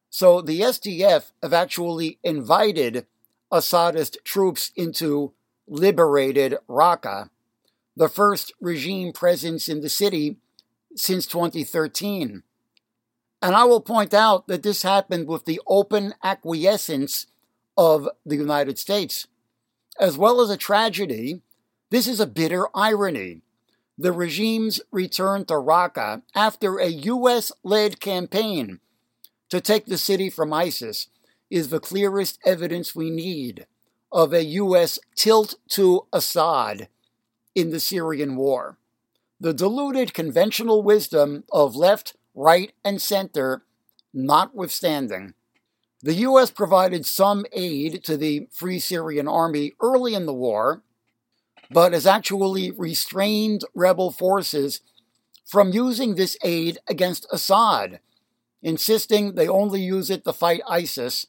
So 0.09 0.41
the 0.41 0.61
SDF 0.61 1.31
have 1.41 1.53
actually 1.53 2.17
invited 2.23 3.05
Assadist 3.51 4.17
troops 4.23 4.71
into 4.75 5.33
liberated 5.67 6.55
Raqqa, 6.67 7.29
the 7.99 8.07
first 8.07 8.53
regime 8.61 9.11
presence 9.11 9.67
in 9.67 9.81
the 9.81 9.89
city 9.89 10.37
since 10.95 11.25
2013. 11.27 12.43
And 13.41 13.55
I 13.55 13.65
will 13.65 13.81
point 13.81 14.13
out 14.13 14.47
that 14.47 14.63
this 14.63 14.83
happened 14.83 15.27
with 15.27 15.43
the 15.43 15.59
open 15.67 16.13
acquiescence 16.23 17.27
of 17.77 18.07
the 18.25 18.37
United 18.37 18.79
States. 18.79 19.27
As 19.99 20.17
well 20.17 20.39
as 20.39 20.49
a 20.49 20.55
tragedy, 20.55 21.41
this 21.89 22.07
is 22.07 22.21
a 22.21 22.25
bitter 22.25 22.67
irony 22.73 23.41
the 23.97 24.13
regime's 24.13 24.79
return 24.93 25.43
to 25.43 25.55
Raqqa 25.55 26.21
after 26.33 26.77
a 26.77 26.87
U.S. 26.87 27.51
led 27.65 27.99
campaign 27.99 28.79
to 29.49 29.59
take 29.59 29.87
the 29.87 29.97
city 29.97 30.29
from 30.29 30.53
ISIS 30.53 31.07
is 31.49 31.67
the 31.67 31.81
clearest 31.81 32.39
evidence 32.45 32.95
we 32.95 33.09
need 33.09 33.67
of 34.09 34.31
a 34.31 34.45
U.S. 34.45 34.99
tilt 35.17 35.55
to 35.71 36.07
Assad 36.13 36.87
in 37.59 37.71
the 37.71 37.79
Syrian 37.79 38.35
war. 38.35 38.77
The 39.39 39.53
diluted 39.53 40.13
conventional 40.13 40.83
wisdom 40.83 41.43
of 41.51 41.75
left, 41.75 42.15
right, 42.33 42.71
and 42.83 43.01
center 43.01 43.63
notwithstanding. 44.13 45.33
The 46.01 46.15
U.S. 46.15 46.51
provided 46.51 47.05
some 47.05 47.45
aid 47.51 48.03
to 48.05 48.17
the 48.17 48.47
Free 48.51 48.79
Syrian 48.79 49.27
Army 49.27 49.73
early 49.81 50.13
in 50.13 50.25
the 50.25 50.33
war 50.33 50.81
but 51.69 51.93
has 51.93 52.07
actually 52.07 52.71
restrained 52.71 53.63
rebel 53.75 54.11
forces 54.11 54.81
from 55.45 55.71
using 55.71 56.15
this 56.15 56.37
aid 56.43 56.77
against 56.87 57.27
Assad, 57.31 57.99
insisting 58.61 59.35
they 59.35 59.47
only 59.47 59.81
use 59.81 60.09
it 60.09 60.23
to 60.23 60.33
fight 60.33 60.61
ISIS 60.67 61.27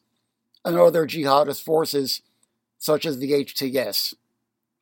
and 0.65 0.79
other 0.79 1.07
jihadist 1.07 1.63
forces 1.63 2.23
such 2.79 3.05
as 3.05 3.19
the 3.19 3.33
HTS, 3.33 4.15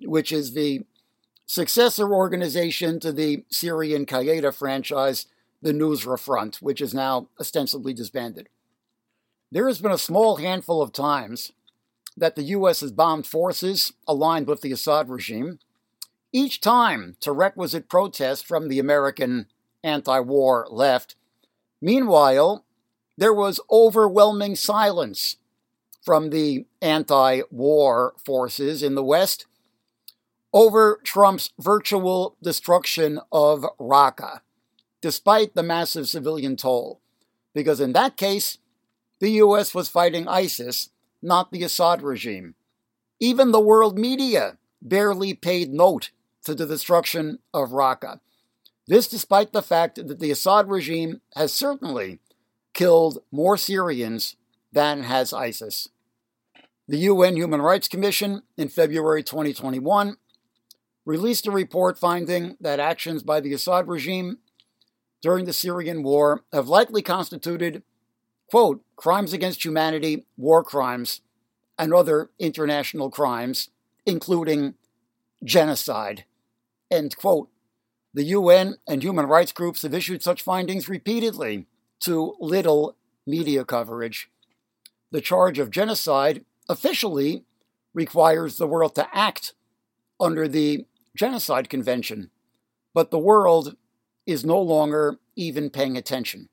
which 0.00 0.32
is 0.32 0.54
the 0.54 0.82
successor 1.48 2.12
organization 2.12 3.00
to 3.00 3.10
the 3.10 3.42
Syrian 3.48 4.04
Qaeda 4.04 4.54
franchise, 4.54 5.26
the 5.62 5.72
Nusra 5.72 6.20
Front, 6.20 6.56
which 6.56 6.80
is 6.80 6.92
now 6.92 7.28
ostensibly 7.40 7.94
disbanded. 7.94 8.50
There 9.50 9.66
has 9.66 9.80
been 9.80 9.90
a 9.90 9.98
small 9.98 10.36
handful 10.36 10.82
of 10.82 10.92
times 10.92 11.52
that 12.14 12.36
the 12.36 12.42
U.S. 12.42 12.80
has 12.80 12.92
bombed 12.92 13.26
forces 13.26 13.94
aligned 14.06 14.46
with 14.46 14.60
the 14.60 14.72
Assad 14.72 15.08
regime, 15.08 15.58
each 16.32 16.60
time 16.60 17.16
to 17.20 17.32
requisite 17.32 17.88
protest 17.88 18.46
from 18.46 18.68
the 18.68 18.78
American 18.78 19.46
anti 19.82 20.20
war 20.20 20.66
left. 20.70 21.16
Meanwhile, 21.80 22.66
there 23.16 23.32
was 23.32 23.58
overwhelming 23.70 24.54
silence 24.54 25.36
from 26.02 26.28
the 26.28 26.66
anti 26.82 27.40
war 27.50 28.12
forces 28.22 28.82
in 28.82 28.94
the 28.94 29.04
West 29.04 29.46
over 30.52 31.00
Trump's 31.04 31.50
virtual 31.58 32.36
destruction 32.42 33.20
of 33.30 33.64
Raqqa, 33.78 34.40
despite 35.00 35.54
the 35.54 35.62
massive 35.62 36.08
civilian 36.08 36.56
toll. 36.56 37.00
Because 37.54 37.80
in 37.80 37.92
that 37.92 38.16
case, 38.16 38.58
the 39.20 39.30
U.S. 39.32 39.74
was 39.74 39.88
fighting 39.88 40.28
ISIS 40.28 40.90
not 41.22 41.50
the 41.50 41.64
Assad 41.64 42.02
regime. 42.02 42.54
Even 43.20 43.50
the 43.50 43.60
world 43.60 43.98
media 43.98 44.58
barely 44.80 45.34
paid 45.34 45.72
note 45.72 46.10
to 46.44 46.54
the 46.54 46.66
destruction 46.66 47.40
of 47.52 47.70
Raqqa. 47.70 48.20
This 48.86 49.08
despite 49.08 49.52
the 49.52 49.62
fact 49.62 49.96
that 49.96 50.20
the 50.20 50.30
Assad 50.30 50.68
regime 50.68 51.20
has 51.34 51.52
certainly 51.52 52.20
killed 52.72 53.18
more 53.30 53.56
Syrians 53.56 54.36
than 54.72 55.02
has 55.02 55.32
ISIS. 55.32 55.88
The 56.86 56.98
UN 56.98 57.36
Human 57.36 57.60
Rights 57.60 57.88
Commission 57.88 58.42
in 58.56 58.68
February 58.68 59.22
2021 59.22 60.16
released 61.08 61.46
a 61.46 61.50
report 61.50 61.98
finding 61.98 62.54
that 62.60 62.78
actions 62.78 63.22
by 63.22 63.40
the 63.40 63.54
Assad 63.54 63.88
regime 63.88 64.36
during 65.22 65.46
the 65.46 65.54
Syrian 65.54 66.02
war 66.02 66.44
have 66.52 66.68
likely 66.68 67.00
constituted 67.00 67.82
quote, 68.50 68.82
crimes 68.94 69.32
against 69.32 69.64
humanity, 69.64 70.26
war 70.36 70.62
crimes, 70.62 71.22
and 71.78 71.94
other 71.94 72.28
international 72.38 73.10
crimes, 73.10 73.70
including 74.04 74.74
genocide, 75.42 76.24
end 76.90 77.16
quote. 77.16 77.48
The 78.12 78.24
UN 78.24 78.76
and 78.86 79.02
human 79.02 79.24
rights 79.24 79.52
groups 79.52 79.82
have 79.82 79.94
issued 79.94 80.22
such 80.22 80.42
findings 80.42 80.90
repeatedly 80.90 81.66
to 82.00 82.34
little 82.38 82.96
media 83.26 83.64
coverage. 83.64 84.30
The 85.10 85.22
charge 85.22 85.58
of 85.58 85.70
genocide 85.70 86.44
officially 86.68 87.44
requires 87.94 88.58
the 88.58 88.66
world 88.66 88.94
to 88.96 89.08
act 89.16 89.54
under 90.20 90.46
the 90.46 90.84
Genocide 91.18 91.68
Convention, 91.68 92.30
but 92.94 93.10
the 93.10 93.18
world 93.18 93.76
is 94.24 94.44
no 94.44 94.62
longer 94.62 95.18
even 95.34 95.68
paying 95.68 95.96
attention. 95.96 96.48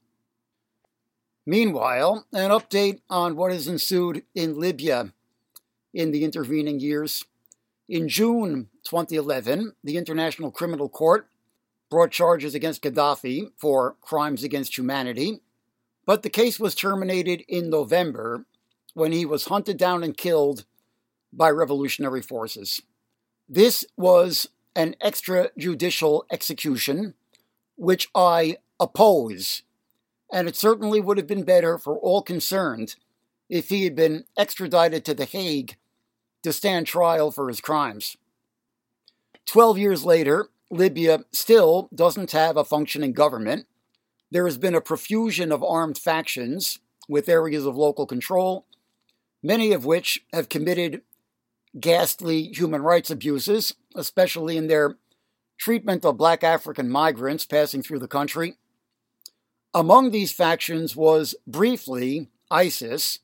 Meanwhile, 1.46 2.26
an 2.34 2.50
update 2.50 3.02
on 3.08 3.36
what 3.36 3.52
has 3.52 3.68
ensued 3.68 4.24
in 4.34 4.60
Libya 4.60 5.14
in 5.94 6.10
the 6.10 6.24
intervening 6.24 6.80
years. 6.80 7.26
In 7.88 8.10
June 8.10 8.70
2011, 8.86 9.74
the 9.84 9.98
International 9.98 10.50
Criminal 10.50 10.90
Court 10.90 11.28
brought 11.92 12.10
charges 12.10 12.56
against 12.56 12.82
Gaddafi 12.82 13.52
for 13.58 13.98
crimes 14.02 14.44
against 14.44 14.76
humanity, 14.76 15.42
but 16.08 16.24
the 16.24 16.30
case 16.32 16.60
was 16.60 16.74
terminated 16.74 17.44
in 17.48 17.70
November 17.70 18.46
when 18.96 19.12
he 19.12 19.28
was 19.28 19.46
hunted 19.46 19.78
down 19.78 20.04
and 20.04 20.18
killed 20.18 20.66
by 21.32 21.52
revolutionary 21.52 22.24
forces. 22.24 22.82
This 23.48 23.86
was 23.96 24.48
an 24.76 24.96
extrajudicial 25.04 26.24
execution, 26.32 27.14
which 27.76 28.10
I 28.14 28.58
oppose, 28.80 29.64
and 30.32 30.48
it 30.48 30.56
certainly 30.56 31.00
would 31.00 31.18
have 31.18 31.28
been 31.28 31.44
better 31.44 31.78
for 31.78 31.98
all 31.98 32.22
concerned 32.22 32.96
if 33.50 33.70
he 33.70 33.84
had 33.84 33.96
been 33.96 34.26
extradited 34.38 35.06
to 35.06 35.14
The 35.14 35.26
Hague 35.26 35.78
to 36.44 36.52
stand 36.52 36.88
trial 36.88 37.32
for 37.32 37.48
his 37.48 37.62
crimes. 37.62 38.18
Twelve 39.46 39.78
years 39.78 40.04
later, 40.04 40.50
Libya 40.72 41.26
still 41.32 41.90
doesn't 41.94 42.32
have 42.32 42.58
a 42.58 42.66
functioning 42.66 43.14
government. 43.14 43.68
There 44.32 44.46
has 44.46 44.58
been 44.58 44.76
a 44.76 44.82
profusion 44.82 45.52
of 45.52 45.64
armed 45.64 45.98
factions 45.98 46.80
with 47.08 47.30
areas 47.30 47.66
of 47.66 47.78
local 47.78 48.06
control, 48.08 48.66
many 49.44 49.72
of 49.72 49.86
which 49.86 50.26
have 50.34 50.50
committed 50.50 51.02
ghastly 51.80 52.52
human 52.54 52.82
rights 52.82 53.10
abuses, 53.10 53.76
especially 53.96 54.58
in 54.58 54.68
their 54.68 54.98
treatment 55.58 56.06
of 56.06 56.18
black 56.18 56.44
African 56.44 56.90
migrants 56.90 57.46
passing 57.46 57.82
through 57.82 58.00
the 58.00 58.08
country. 58.08 58.56
Among 59.74 60.12
these 60.12 60.32
factions 60.32 60.96
was 60.96 61.36
briefly 61.46 62.30
ISIS, 62.50 63.20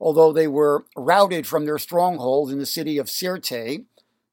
although 0.00 0.32
they 0.32 0.46
were 0.46 0.84
routed 0.96 1.46
from 1.46 1.64
their 1.64 1.78
stronghold 1.78 2.50
in 2.50 2.58
the 2.58 2.66
city 2.66 2.98
of 2.98 3.06
Sirte 3.06 3.84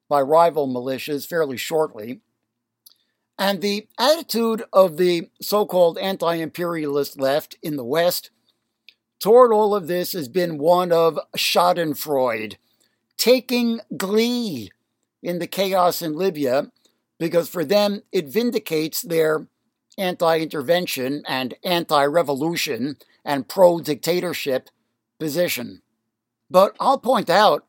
by 0.09 0.21
rival 0.21 0.67
militias 0.67 1.25
fairly 1.25 1.57
shortly. 1.57 2.21
And 3.37 3.61
the 3.61 3.87
attitude 3.99 4.63
of 4.71 4.97
the 4.97 5.29
so 5.41 5.65
called 5.65 5.97
anti 5.97 6.35
imperialist 6.35 7.19
left 7.19 7.57
in 7.61 7.75
the 7.75 7.83
West 7.83 8.31
toward 9.19 9.51
all 9.51 9.75
of 9.75 9.87
this 9.87 10.13
has 10.13 10.27
been 10.27 10.57
one 10.57 10.91
of 10.91 11.19
Schadenfreude, 11.35 12.55
taking 13.17 13.81
glee 13.97 14.71
in 15.21 15.39
the 15.39 15.47
chaos 15.47 16.01
in 16.01 16.13
Libya, 16.13 16.71
because 17.19 17.49
for 17.49 17.65
them 17.65 18.01
it 18.11 18.27
vindicates 18.27 19.01
their 19.01 19.47
anti 19.97 20.39
intervention 20.39 21.23
and 21.27 21.55
anti 21.63 22.05
revolution 22.05 22.97
and 23.23 23.47
pro 23.47 23.79
dictatorship 23.79 24.69
position. 25.19 25.81
But 26.49 26.75
I'll 26.79 26.99
point 26.99 27.29
out 27.29 27.65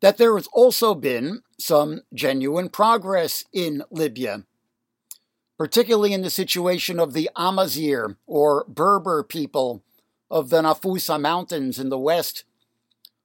that 0.00 0.16
there 0.16 0.34
has 0.36 0.48
also 0.52 0.94
been 0.94 1.42
some 1.58 2.00
genuine 2.12 2.68
progress 2.68 3.44
in 3.52 3.82
Libya, 3.90 4.44
particularly 5.58 6.12
in 6.12 6.22
the 6.22 6.30
situation 6.30 6.98
of 6.98 7.12
the 7.12 7.30
Amazigh 7.36 8.16
or 8.26 8.64
Berber 8.68 9.22
people 9.22 9.82
of 10.30 10.48
the 10.48 10.62
Nafusa 10.62 11.20
Mountains 11.20 11.78
in 11.78 11.88
the 11.88 11.98
west, 11.98 12.44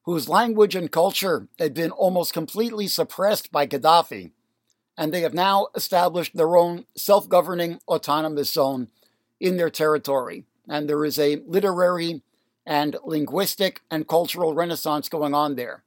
whose 0.07 0.29
language 0.29 0.73
and 0.73 0.89
culture 0.89 1.49
had 1.59 1.73
been 1.73 1.91
almost 1.91 2.31
completely 2.31 2.87
suppressed 2.87 3.51
by 3.51 3.67
Gaddafi, 3.67 4.31
and 4.97 5.13
they 5.13 5.19
have 5.19 5.33
now 5.33 5.67
established 5.75 6.33
their 6.33 6.55
own 6.55 6.85
self 6.95 7.27
governing 7.27 7.81
autonomous 7.89 8.53
zone 8.53 8.87
in 9.41 9.57
their 9.57 9.69
territory. 9.69 10.45
And 10.65 10.87
there 10.87 11.03
is 11.03 11.19
a 11.19 11.41
literary 11.45 12.23
and 12.65 12.95
linguistic 13.03 13.81
and 13.91 14.07
cultural 14.07 14.53
renaissance 14.53 15.09
going 15.09 15.33
on 15.33 15.55
there 15.55 15.83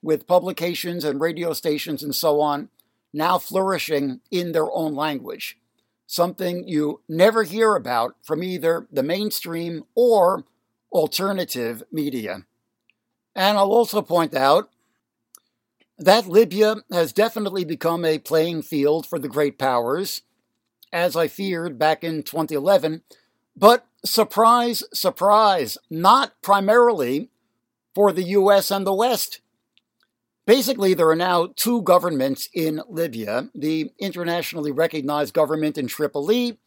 with 0.00 0.28
publications 0.28 1.04
and 1.04 1.20
radio 1.20 1.52
stations 1.52 2.04
and 2.04 2.14
so 2.14 2.40
on 2.40 2.68
now 3.12 3.36
flourishing 3.36 4.20
in 4.30 4.52
their 4.52 4.70
own 4.70 4.94
language, 4.94 5.58
something 6.06 6.68
you 6.68 7.00
never 7.08 7.42
hear 7.42 7.74
about 7.74 8.14
from 8.22 8.44
either 8.44 8.86
the 8.92 9.02
mainstream 9.02 9.82
or 9.96 10.44
alternative 10.92 11.82
media. 11.90 12.44
And 13.34 13.56
I'll 13.56 13.72
also 13.72 14.02
point 14.02 14.34
out 14.34 14.70
that 15.98 16.26
Libya 16.26 16.76
has 16.90 17.12
definitely 17.12 17.64
become 17.64 18.04
a 18.04 18.18
playing 18.18 18.62
field 18.62 19.06
for 19.06 19.18
the 19.18 19.28
great 19.28 19.58
powers, 19.58 20.22
as 20.92 21.14
I 21.14 21.28
feared 21.28 21.78
back 21.78 22.02
in 22.02 22.22
2011, 22.22 23.02
but 23.56 23.86
surprise, 24.04 24.82
surprise, 24.92 25.76
not 25.90 26.32
primarily 26.42 27.28
for 27.94 28.12
the 28.12 28.24
US 28.24 28.70
and 28.70 28.86
the 28.86 28.94
West. 28.94 29.40
Basically, 30.46 30.94
there 30.94 31.08
are 31.08 31.16
now 31.16 31.50
two 31.54 31.82
governments 31.82 32.48
in 32.54 32.82
Libya 32.88 33.50
the 33.54 33.92
internationally 33.98 34.72
recognized 34.72 35.34
government 35.34 35.78
in 35.78 35.86
Tripoli, 35.86 36.58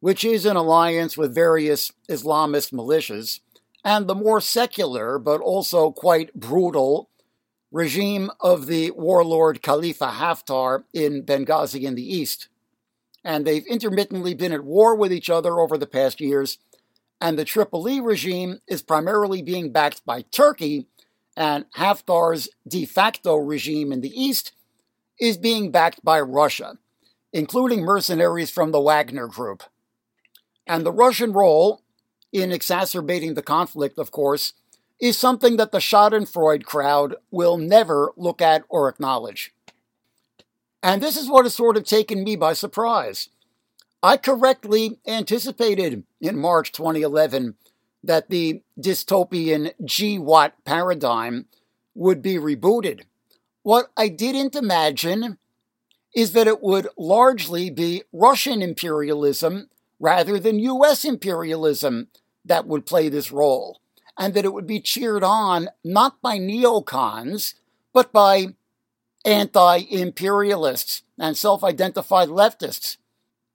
which 0.00 0.24
is 0.24 0.46
in 0.46 0.56
alliance 0.56 1.16
with 1.18 1.34
various 1.34 1.92
Islamist 2.08 2.72
militias, 2.72 3.40
and 3.84 4.06
the 4.06 4.14
more 4.14 4.40
secular 4.40 5.18
but 5.18 5.40
also 5.40 5.90
quite 5.90 6.34
brutal 6.34 7.10
regime 7.70 8.30
of 8.40 8.66
the 8.66 8.90
warlord 8.92 9.62
Khalifa 9.62 10.12
Haftar 10.12 10.84
in 10.92 11.22
Benghazi 11.22 11.82
in 11.82 11.94
the 11.94 12.16
east. 12.16 12.48
And 13.24 13.46
they've 13.46 13.66
intermittently 13.66 14.34
been 14.34 14.52
at 14.52 14.64
war 14.64 14.94
with 14.94 15.12
each 15.12 15.28
other 15.28 15.58
over 15.60 15.76
the 15.76 15.86
past 15.86 16.20
years, 16.20 16.58
and 17.20 17.38
the 17.38 17.44
Tripoli 17.44 18.00
regime 18.00 18.60
is 18.66 18.80
primarily 18.80 19.42
being 19.42 19.72
backed 19.72 20.06
by 20.06 20.22
Turkey 20.22 20.86
and 21.36 21.66
Haftar's 21.76 22.48
de 22.66 22.84
facto 22.84 23.36
regime 23.36 23.92
in 23.92 24.00
the 24.00 24.10
east 24.10 24.52
is 25.20 25.36
being 25.36 25.70
backed 25.70 26.04
by 26.04 26.20
Russia, 26.20 26.78
including 27.32 27.82
mercenaries 27.82 28.50
from 28.50 28.70
the 28.70 28.80
Wagner 28.80 29.26
Group. 29.26 29.62
And 30.66 30.84
the 30.84 30.92
Russian 30.92 31.32
role 31.32 31.82
in 32.32 32.52
exacerbating 32.52 33.34
the 33.34 33.42
conflict, 33.42 33.98
of 33.98 34.10
course, 34.10 34.52
is 35.00 35.16
something 35.16 35.56
that 35.56 35.72
the 35.72 35.78
Schadenfreude 35.78 36.64
crowd 36.64 37.14
will 37.30 37.56
never 37.56 38.12
look 38.16 38.42
at 38.42 38.64
or 38.68 38.88
acknowledge. 38.88 39.52
And 40.82 41.02
this 41.02 41.16
is 41.16 41.28
what 41.28 41.44
has 41.44 41.54
sort 41.54 41.76
of 41.76 41.84
taken 41.84 42.24
me 42.24 42.36
by 42.36 42.52
surprise. 42.52 43.28
I 44.02 44.16
correctly 44.16 44.98
anticipated 45.06 46.04
in 46.20 46.38
March 46.38 46.72
2011 46.72 47.56
that 48.04 48.30
the 48.30 48.62
dystopian 48.78 49.72
GWOT 49.84 50.52
paradigm 50.64 51.46
would 51.94 52.22
be 52.22 52.34
rebooted. 52.34 53.02
What 53.62 53.90
I 53.96 54.08
didn't 54.08 54.54
imagine 54.54 55.38
is 56.14 56.32
that 56.32 56.46
it 56.46 56.62
would 56.62 56.88
largely 56.96 57.70
be 57.70 58.04
Russian 58.12 58.62
imperialism 58.62 59.68
rather 59.98 60.38
than 60.38 60.58
US 60.58 61.04
imperialism 61.04 62.08
that 62.44 62.66
would 62.66 62.86
play 62.86 63.08
this 63.08 63.30
role, 63.30 63.80
and 64.18 64.34
that 64.34 64.44
it 64.44 64.52
would 64.52 64.66
be 64.66 64.80
cheered 64.80 65.22
on 65.22 65.68
not 65.84 66.20
by 66.22 66.38
neocons, 66.38 67.54
but 67.92 68.12
by 68.12 68.54
anti 69.24 69.78
imperialists 69.90 71.02
and 71.18 71.36
self 71.36 71.62
identified 71.64 72.28
leftists 72.28 72.96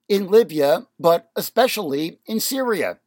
in 0.07 0.27
Libya, 0.27 0.87
but 0.99 1.29
especially 1.35 2.19
in 2.25 2.39
Syria. 2.39 2.99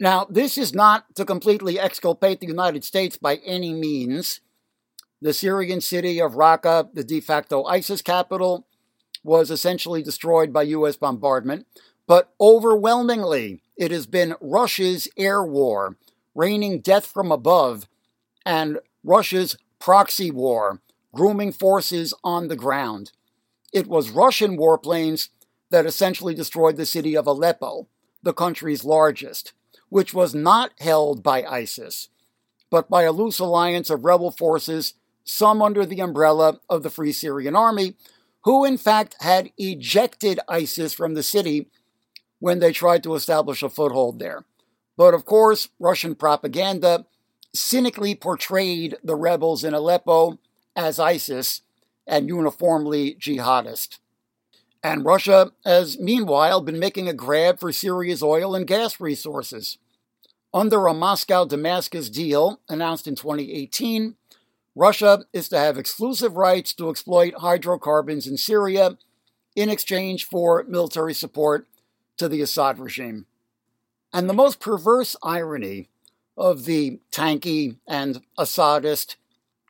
Now, 0.00 0.26
this 0.28 0.58
is 0.58 0.74
not 0.74 1.14
to 1.14 1.24
completely 1.24 1.78
exculpate 1.78 2.40
the 2.40 2.46
United 2.46 2.84
States 2.84 3.16
by 3.16 3.36
any 3.36 3.72
means. 3.72 4.40
The 5.20 5.32
Syrian 5.32 5.80
city 5.80 6.20
of 6.20 6.32
Raqqa, 6.32 6.92
the 6.92 7.04
de 7.04 7.20
facto 7.20 7.62
ISIS 7.64 8.02
capital, 8.02 8.66
was 9.22 9.52
essentially 9.52 10.02
destroyed 10.02 10.52
by 10.52 10.62
U.S. 10.62 10.96
bombardment, 10.96 11.66
but 12.12 12.30
overwhelmingly, 12.38 13.62
it 13.74 13.90
has 13.90 14.06
been 14.06 14.34
Russia's 14.38 15.08
air 15.16 15.42
war, 15.42 15.96
raining 16.34 16.80
death 16.82 17.06
from 17.06 17.32
above, 17.32 17.88
and 18.44 18.78
Russia's 19.02 19.56
proxy 19.78 20.30
war, 20.30 20.82
grooming 21.14 21.52
forces 21.52 22.12
on 22.22 22.48
the 22.48 22.54
ground. 22.54 23.12
It 23.72 23.86
was 23.86 24.10
Russian 24.10 24.58
warplanes 24.58 25.30
that 25.70 25.86
essentially 25.86 26.34
destroyed 26.34 26.76
the 26.76 26.84
city 26.84 27.16
of 27.16 27.26
Aleppo, 27.26 27.88
the 28.22 28.34
country's 28.34 28.84
largest 28.84 29.54
which 29.88 30.12
was 30.12 30.34
not 30.34 30.72
held 30.80 31.22
by 31.22 31.44
ISIS, 31.44 32.10
but 32.68 32.90
by 32.90 33.04
a 33.04 33.12
loose 33.12 33.38
alliance 33.38 33.88
of 33.88 34.04
rebel 34.04 34.30
forces, 34.30 34.92
some 35.24 35.62
under 35.62 35.86
the 35.86 36.00
umbrella 36.00 36.60
of 36.68 36.82
the 36.82 36.90
Free 36.90 37.12
Syrian 37.12 37.56
Army, 37.56 37.94
who 38.44 38.66
in 38.66 38.76
fact 38.76 39.16
had 39.20 39.50
ejected 39.56 40.40
ISIS 40.46 40.92
from 40.92 41.14
the 41.14 41.22
city 41.22 41.70
when 42.42 42.58
they 42.58 42.72
tried 42.72 43.04
to 43.04 43.14
establish 43.14 43.62
a 43.62 43.68
foothold 43.68 44.18
there. 44.18 44.44
But 44.96 45.14
of 45.14 45.24
course, 45.24 45.68
Russian 45.78 46.16
propaganda 46.16 47.06
cynically 47.54 48.16
portrayed 48.16 48.96
the 49.04 49.14
rebels 49.14 49.62
in 49.62 49.74
Aleppo 49.74 50.40
as 50.74 50.98
ISIS 50.98 51.62
and 52.04 52.28
uniformly 52.28 53.14
jihadist. 53.14 54.00
And 54.82 55.04
Russia 55.04 55.52
has 55.64 56.00
meanwhile 56.00 56.60
been 56.60 56.80
making 56.80 57.08
a 57.08 57.12
grab 57.12 57.60
for 57.60 57.70
Syria's 57.70 58.24
oil 58.24 58.56
and 58.56 58.66
gas 58.66 58.98
resources. 58.98 59.78
Under 60.52 60.88
a 60.88 60.94
Moscow 60.94 61.44
Damascus 61.44 62.10
deal 62.10 62.60
announced 62.68 63.06
in 63.06 63.14
2018, 63.14 64.16
Russia 64.74 65.26
is 65.32 65.48
to 65.50 65.58
have 65.58 65.78
exclusive 65.78 66.36
rights 66.36 66.74
to 66.74 66.90
exploit 66.90 67.34
hydrocarbons 67.38 68.26
in 68.26 68.36
Syria 68.36 68.98
in 69.54 69.68
exchange 69.68 70.24
for 70.24 70.64
military 70.64 71.14
support 71.14 71.68
to 72.16 72.28
the 72.28 72.40
Assad 72.40 72.78
regime. 72.78 73.26
And 74.12 74.28
the 74.28 74.34
most 74.34 74.60
perverse 74.60 75.16
irony 75.22 75.88
of 76.36 76.64
the 76.64 77.00
tankie 77.10 77.76
and 77.86 78.22
Assadist 78.38 79.16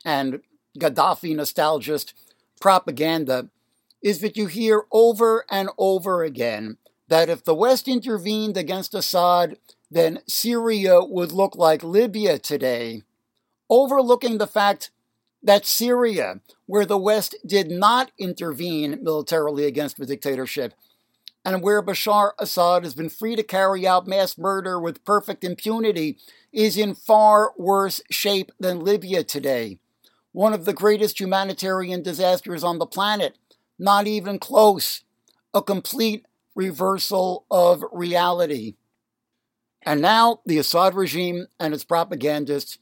and 0.05 0.41
Gaddafi 0.77 1.35
nostalgist 1.35 2.13
propaganda 2.59 3.49
is 4.01 4.19
that 4.19 4.35
you 4.37 4.47
hear 4.47 4.83
over 4.91 5.45
and 5.49 5.69
over 5.77 6.23
again 6.23 6.77
that 7.07 7.29
if 7.29 7.43
the 7.43 7.55
West 7.55 7.87
intervened 7.87 8.57
against 8.57 8.93
Assad, 8.93 9.57
then 9.89 10.19
Syria 10.27 11.03
would 11.03 11.31
look 11.31 11.55
like 11.55 11.83
Libya 11.83 12.39
today, 12.39 13.03
overlooking 13.69 14.37
the 14.37 14.47
fact 14.47 14.89
that 15.41 15.65
Syria, 15.65 16.39
where 16.65 16.85
the 16.85 16.97
West 16.97 17.35
did 17.45 17.69
not 17.69 18.11
intervene 18.17 19.03
militarily 19.03 19.65
against 19.65 19.97
the 19.97 20.05
dictatorship, 20.05 20.73
and 21.45 21.61
where 21.61 21.81
Bashar 21.81 22.31
Assad 22.39 22.83
has 22.83 22.93
been 22.93 23.09
free 23.09 23.35
to 23.35 23.43
carry 23.43 23.85
out 23.85 24.07
mass 24.07 24.37
murder 24.37 24.79
with 24.79 25.03
perfect 25.03 25.43
impunity, 25.43 26.17
is 26.51 26.77
in 26.77 26.95
far 26.95 27.51
worse 27.57 28.01
shape 28.09 28.51
than 28.59 28.79
Libya 28.79 29.23
today. 29.23 29.79
One 30.31 30.53
of 30.53 30.65
the 30.65 30.73
greatest 30.73 31.19
humanitarian 31.19 32.01
disasters 32.01 32.63
on 32.63 32.79
the 32.79 32.85
planet. 32.85 33.37
Not 33.77 34.07
even 34.07 34.39
close. 34.39 35.03
A 35.53 35.61
complete 35.61 36.25
reversal 36.55 37.45
of 37.51 37.83
reality. 37.91 38.75
And 39.85 40.01
now 40.01 40.39
the 40.45 40.57
Assad 40.57 40.95
regime 40.95 41.47
and 41.59 41.73
its 41.73 41.83
propagandists 41.83 42.77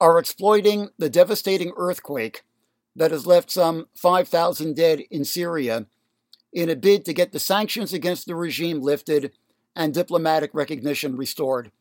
are 0.00 0.18
exploiting 0.18 0.88
the 0.98 1.10
devastating 1.10 1.72
earthquake 1.76 2.44
that 2.96 3.10
has 3.10 3.26
left 3.26 3.50
some 3.50 3.88
5,000 3.94 4.74
dead 4.74 5.00
in 5.10 5.24
Syria 5.24 5.86
in 6.54 6.70
a 6.70 6.76
bid 6.76 7.04
to 7.04 7.12
get 7.12 7.32
the 7.32 7.40
sanctions 7.40 7.92
against 7.92 8.26
the 8.26 8.36
regime 8.36 8.80
lifted 8.80 9.32
and 9.76 9.92
diplomatic 9.92 10.52
recognition 10.54 11.16
restored. 11.16 11.72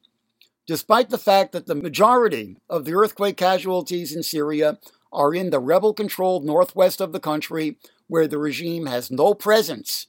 Despite 0.65 1.09
the 1.09 1.17
fact 1.17 1.51
that 1.51 1.67
the 1.67 1.75
majority 1.75 2.57
of 2.69 2.83
the 2.83 2.95
earthquake 2.95 3.37
casualties 3.37 4.15
in 4.15 4.23
Syria 4.23 4.79
are 5.11 5.35
in 5.35 5.51
the 5.51 5.59
rebel 5.59 5.93
controlled 5.93 6.43
northwest 6.43 6.99
of 6.99 7.11
the 7.11 7.19
country, 7.19 7.77
where 8.07 8.27
the 8.27 8.39
regime 8.39 8.87
has 8.87 9.11
no 9.11 9.33
presence 9.33 10.07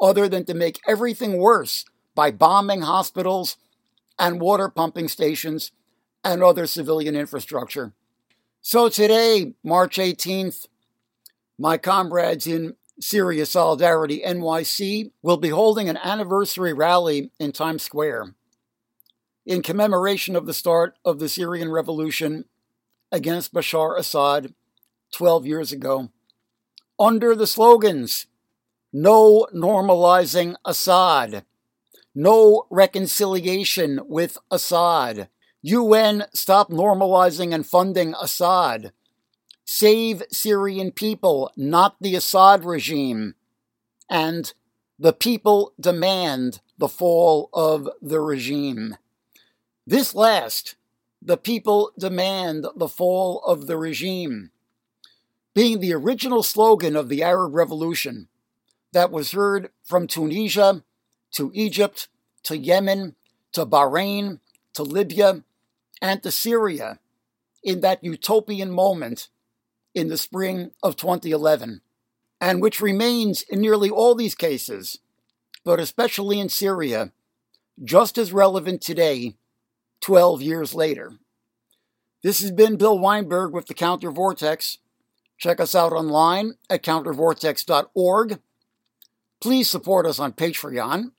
other 0.00 0.28
than 0.28 0.44
to 0.44 0.54
make 0.54 0.80
everything 0.86 1.38
worse 1.38 1.84
by 2.14 2.30
bombing 2.30 2.82
hospitals 2.82 3.56
and 4.18 4.40
water 4.40 4.68
pumping 4.68 5.08
stations 5.08 5.72
and 6.22 6.42
other 6.42 6.66
civilian 6.66 7.16
infrastructure. 7.16 7.92
So 8.60 8.88
today, 8.88 9.54
March 9.64 9.96
18th, 9.96 10.66
my 11.58 11.78
comrades 11.78 12.46
in 12.46 12.74
Syria 13.00 13.46
Solidarity 13.46 14.22
NYC 14.26 15.12
will 15.22 15.36
be 15.36 15.50
holding 15.50 15.88
an 15.88 15.96
anniversary 15.98 16.72
rally 16.72 17.30
in 17.38 17.52
Times 17.52 17.82
Square 17.82 18.34
in 19.48 19.62
commemoration 19.62 20.36
of 20.36 20.44
the 20.44 20.52
start 20.52 20.98
of 21.06 21.18
the 21.18 21.28
Syrian 21.28 21.70
revolution 21.70 22.44
against 23.10 23.54
Bashar 23.54 23.98
Assad 23.98 24.52
12 25.14 25.46
years 25.46 25.72
ago. 25.72 26.10
Under 26.98 27.34
the 27.34 27.46
slogans, 27.46 28.26
no 28.92 29.46
normalizing 29.54 30.54
Assad, 30.66 31.44
no 32.14 32.66
reconciliation 32.70 34.00
with 34.06 34.36
Assad, 34.50 35.30
UN 35.62 36.24
stop 36.34 36.70
normalizing 36.70 37.54
and 37.54 37.66
funding 37.66 38.14
Assad, 38.20 38.92
save 39.70 40.22
Syrian 40.30 40.90
people, 40.90 41.52
not 41.54 41.94
the 42.00 42.14
Assad 42.14 42.64
regime, 42.64 43.34
and 44.08 44.54
the 44.98 45.12
people 45.12 45.74
demand 45.78 46.62
the 46.78 46.88
fall 46.88 47.50
of 47.52 47.86
the 48.00 48.18
regime. 48.18 48.96
This 49.86 50.14
last, 50.14 50.76
the 51.20 51.36
people 51.36 51.92
demand 51.98 52.64
the 52.76 52.88
fall 52.88 53.42
of 53.42 53.66
the 53.66 53.76
regime, 53.76 54.52
being 55.52 55.80
the 55.80 55.92
original 55.92 56.42
slogan 56.42 56.96
of 56.96 57.10
the 57.10 57.22
Arab 57.22 57.54
Revolution 57.54 58.28
that 58.92 59.10
was 59.10 59.32
heard 59.32 59.68
from 59.84 60.06
Tunisia 60.06 60.82
to 61.32 61.50
Egypt 61.52 62.08
to 62.44 62.56
Yemen 62.56 63.16
to 63.52 63.66
Bahrain 63.66 64.40
to 64.72 64.82
Libya 64.82 65.42
and 66.00 66.22
to 66.22 66.30
Syria 66.30 67.00
in 67.62 67.82
that 67.82 68.02
utopian 68.02 68.70
moment 68.70 69.28
in 69.98 70.08
the 70.08 70.16
spring 70.16 70.70
of 70.82 70.96
2011, 70.96 71.80
and 72.40 72.62
which 72.62 72.80
remains 72.80 73.42
in 73.42 73.60
nearly 73.60 73.90
all 73.90 74.14
these 74.14 74.34
cases, 74.34 75.00
but 75.64 75.80
especially 75.80 76.38
in 76.38 76.48
Syria, 76.48 77.12
just 77.82 78.16
as 78.16 78.32
relevant 78.32 78.80
today, 78.80 79.34
12 80.00 80.40
years 80.40 80.72
later. 80.72 81.14
This 82.22 82.40
has 82.40 82.52
been 82.52 82.76
Bill 82.76 82.98
Weinberg 82.98 83.52
with 83.52 83.66
the 83.66 83.74
Counter 83.74 84.10
Vortex. 84.10 84.78
Check 85.36 85.60
us 85.60 85.74
out 85.74 85.92
online 85.92 86.54
at 86.70 86.82
countervortex.org. 86.82 88.38
Please 89.40 89.68
support 89.68 90.06
us 90.06 90.18
on 90.18 90.32
Patreon 90.32 91.12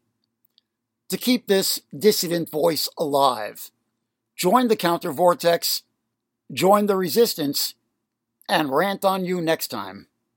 to 1.10 1.18
keep 1.18 1.48
this 1.48 1.82
dissident 1.98 2.50
voice 2.50 2.88
alive. 2.98 3.72
Join 4.36 4.70
the 4.70 4.76
Counter 4.76 5.12
Vortex, 5.12 5.84
join 6.54 6.86
the 6.86 6.96
resistance, 6.96 7.76
and 8.50 8.72
rant 8.74 9.06
on 9.06 9.26
you 9.26 9.42
next 9.42 9.70
time. 9.70 10.08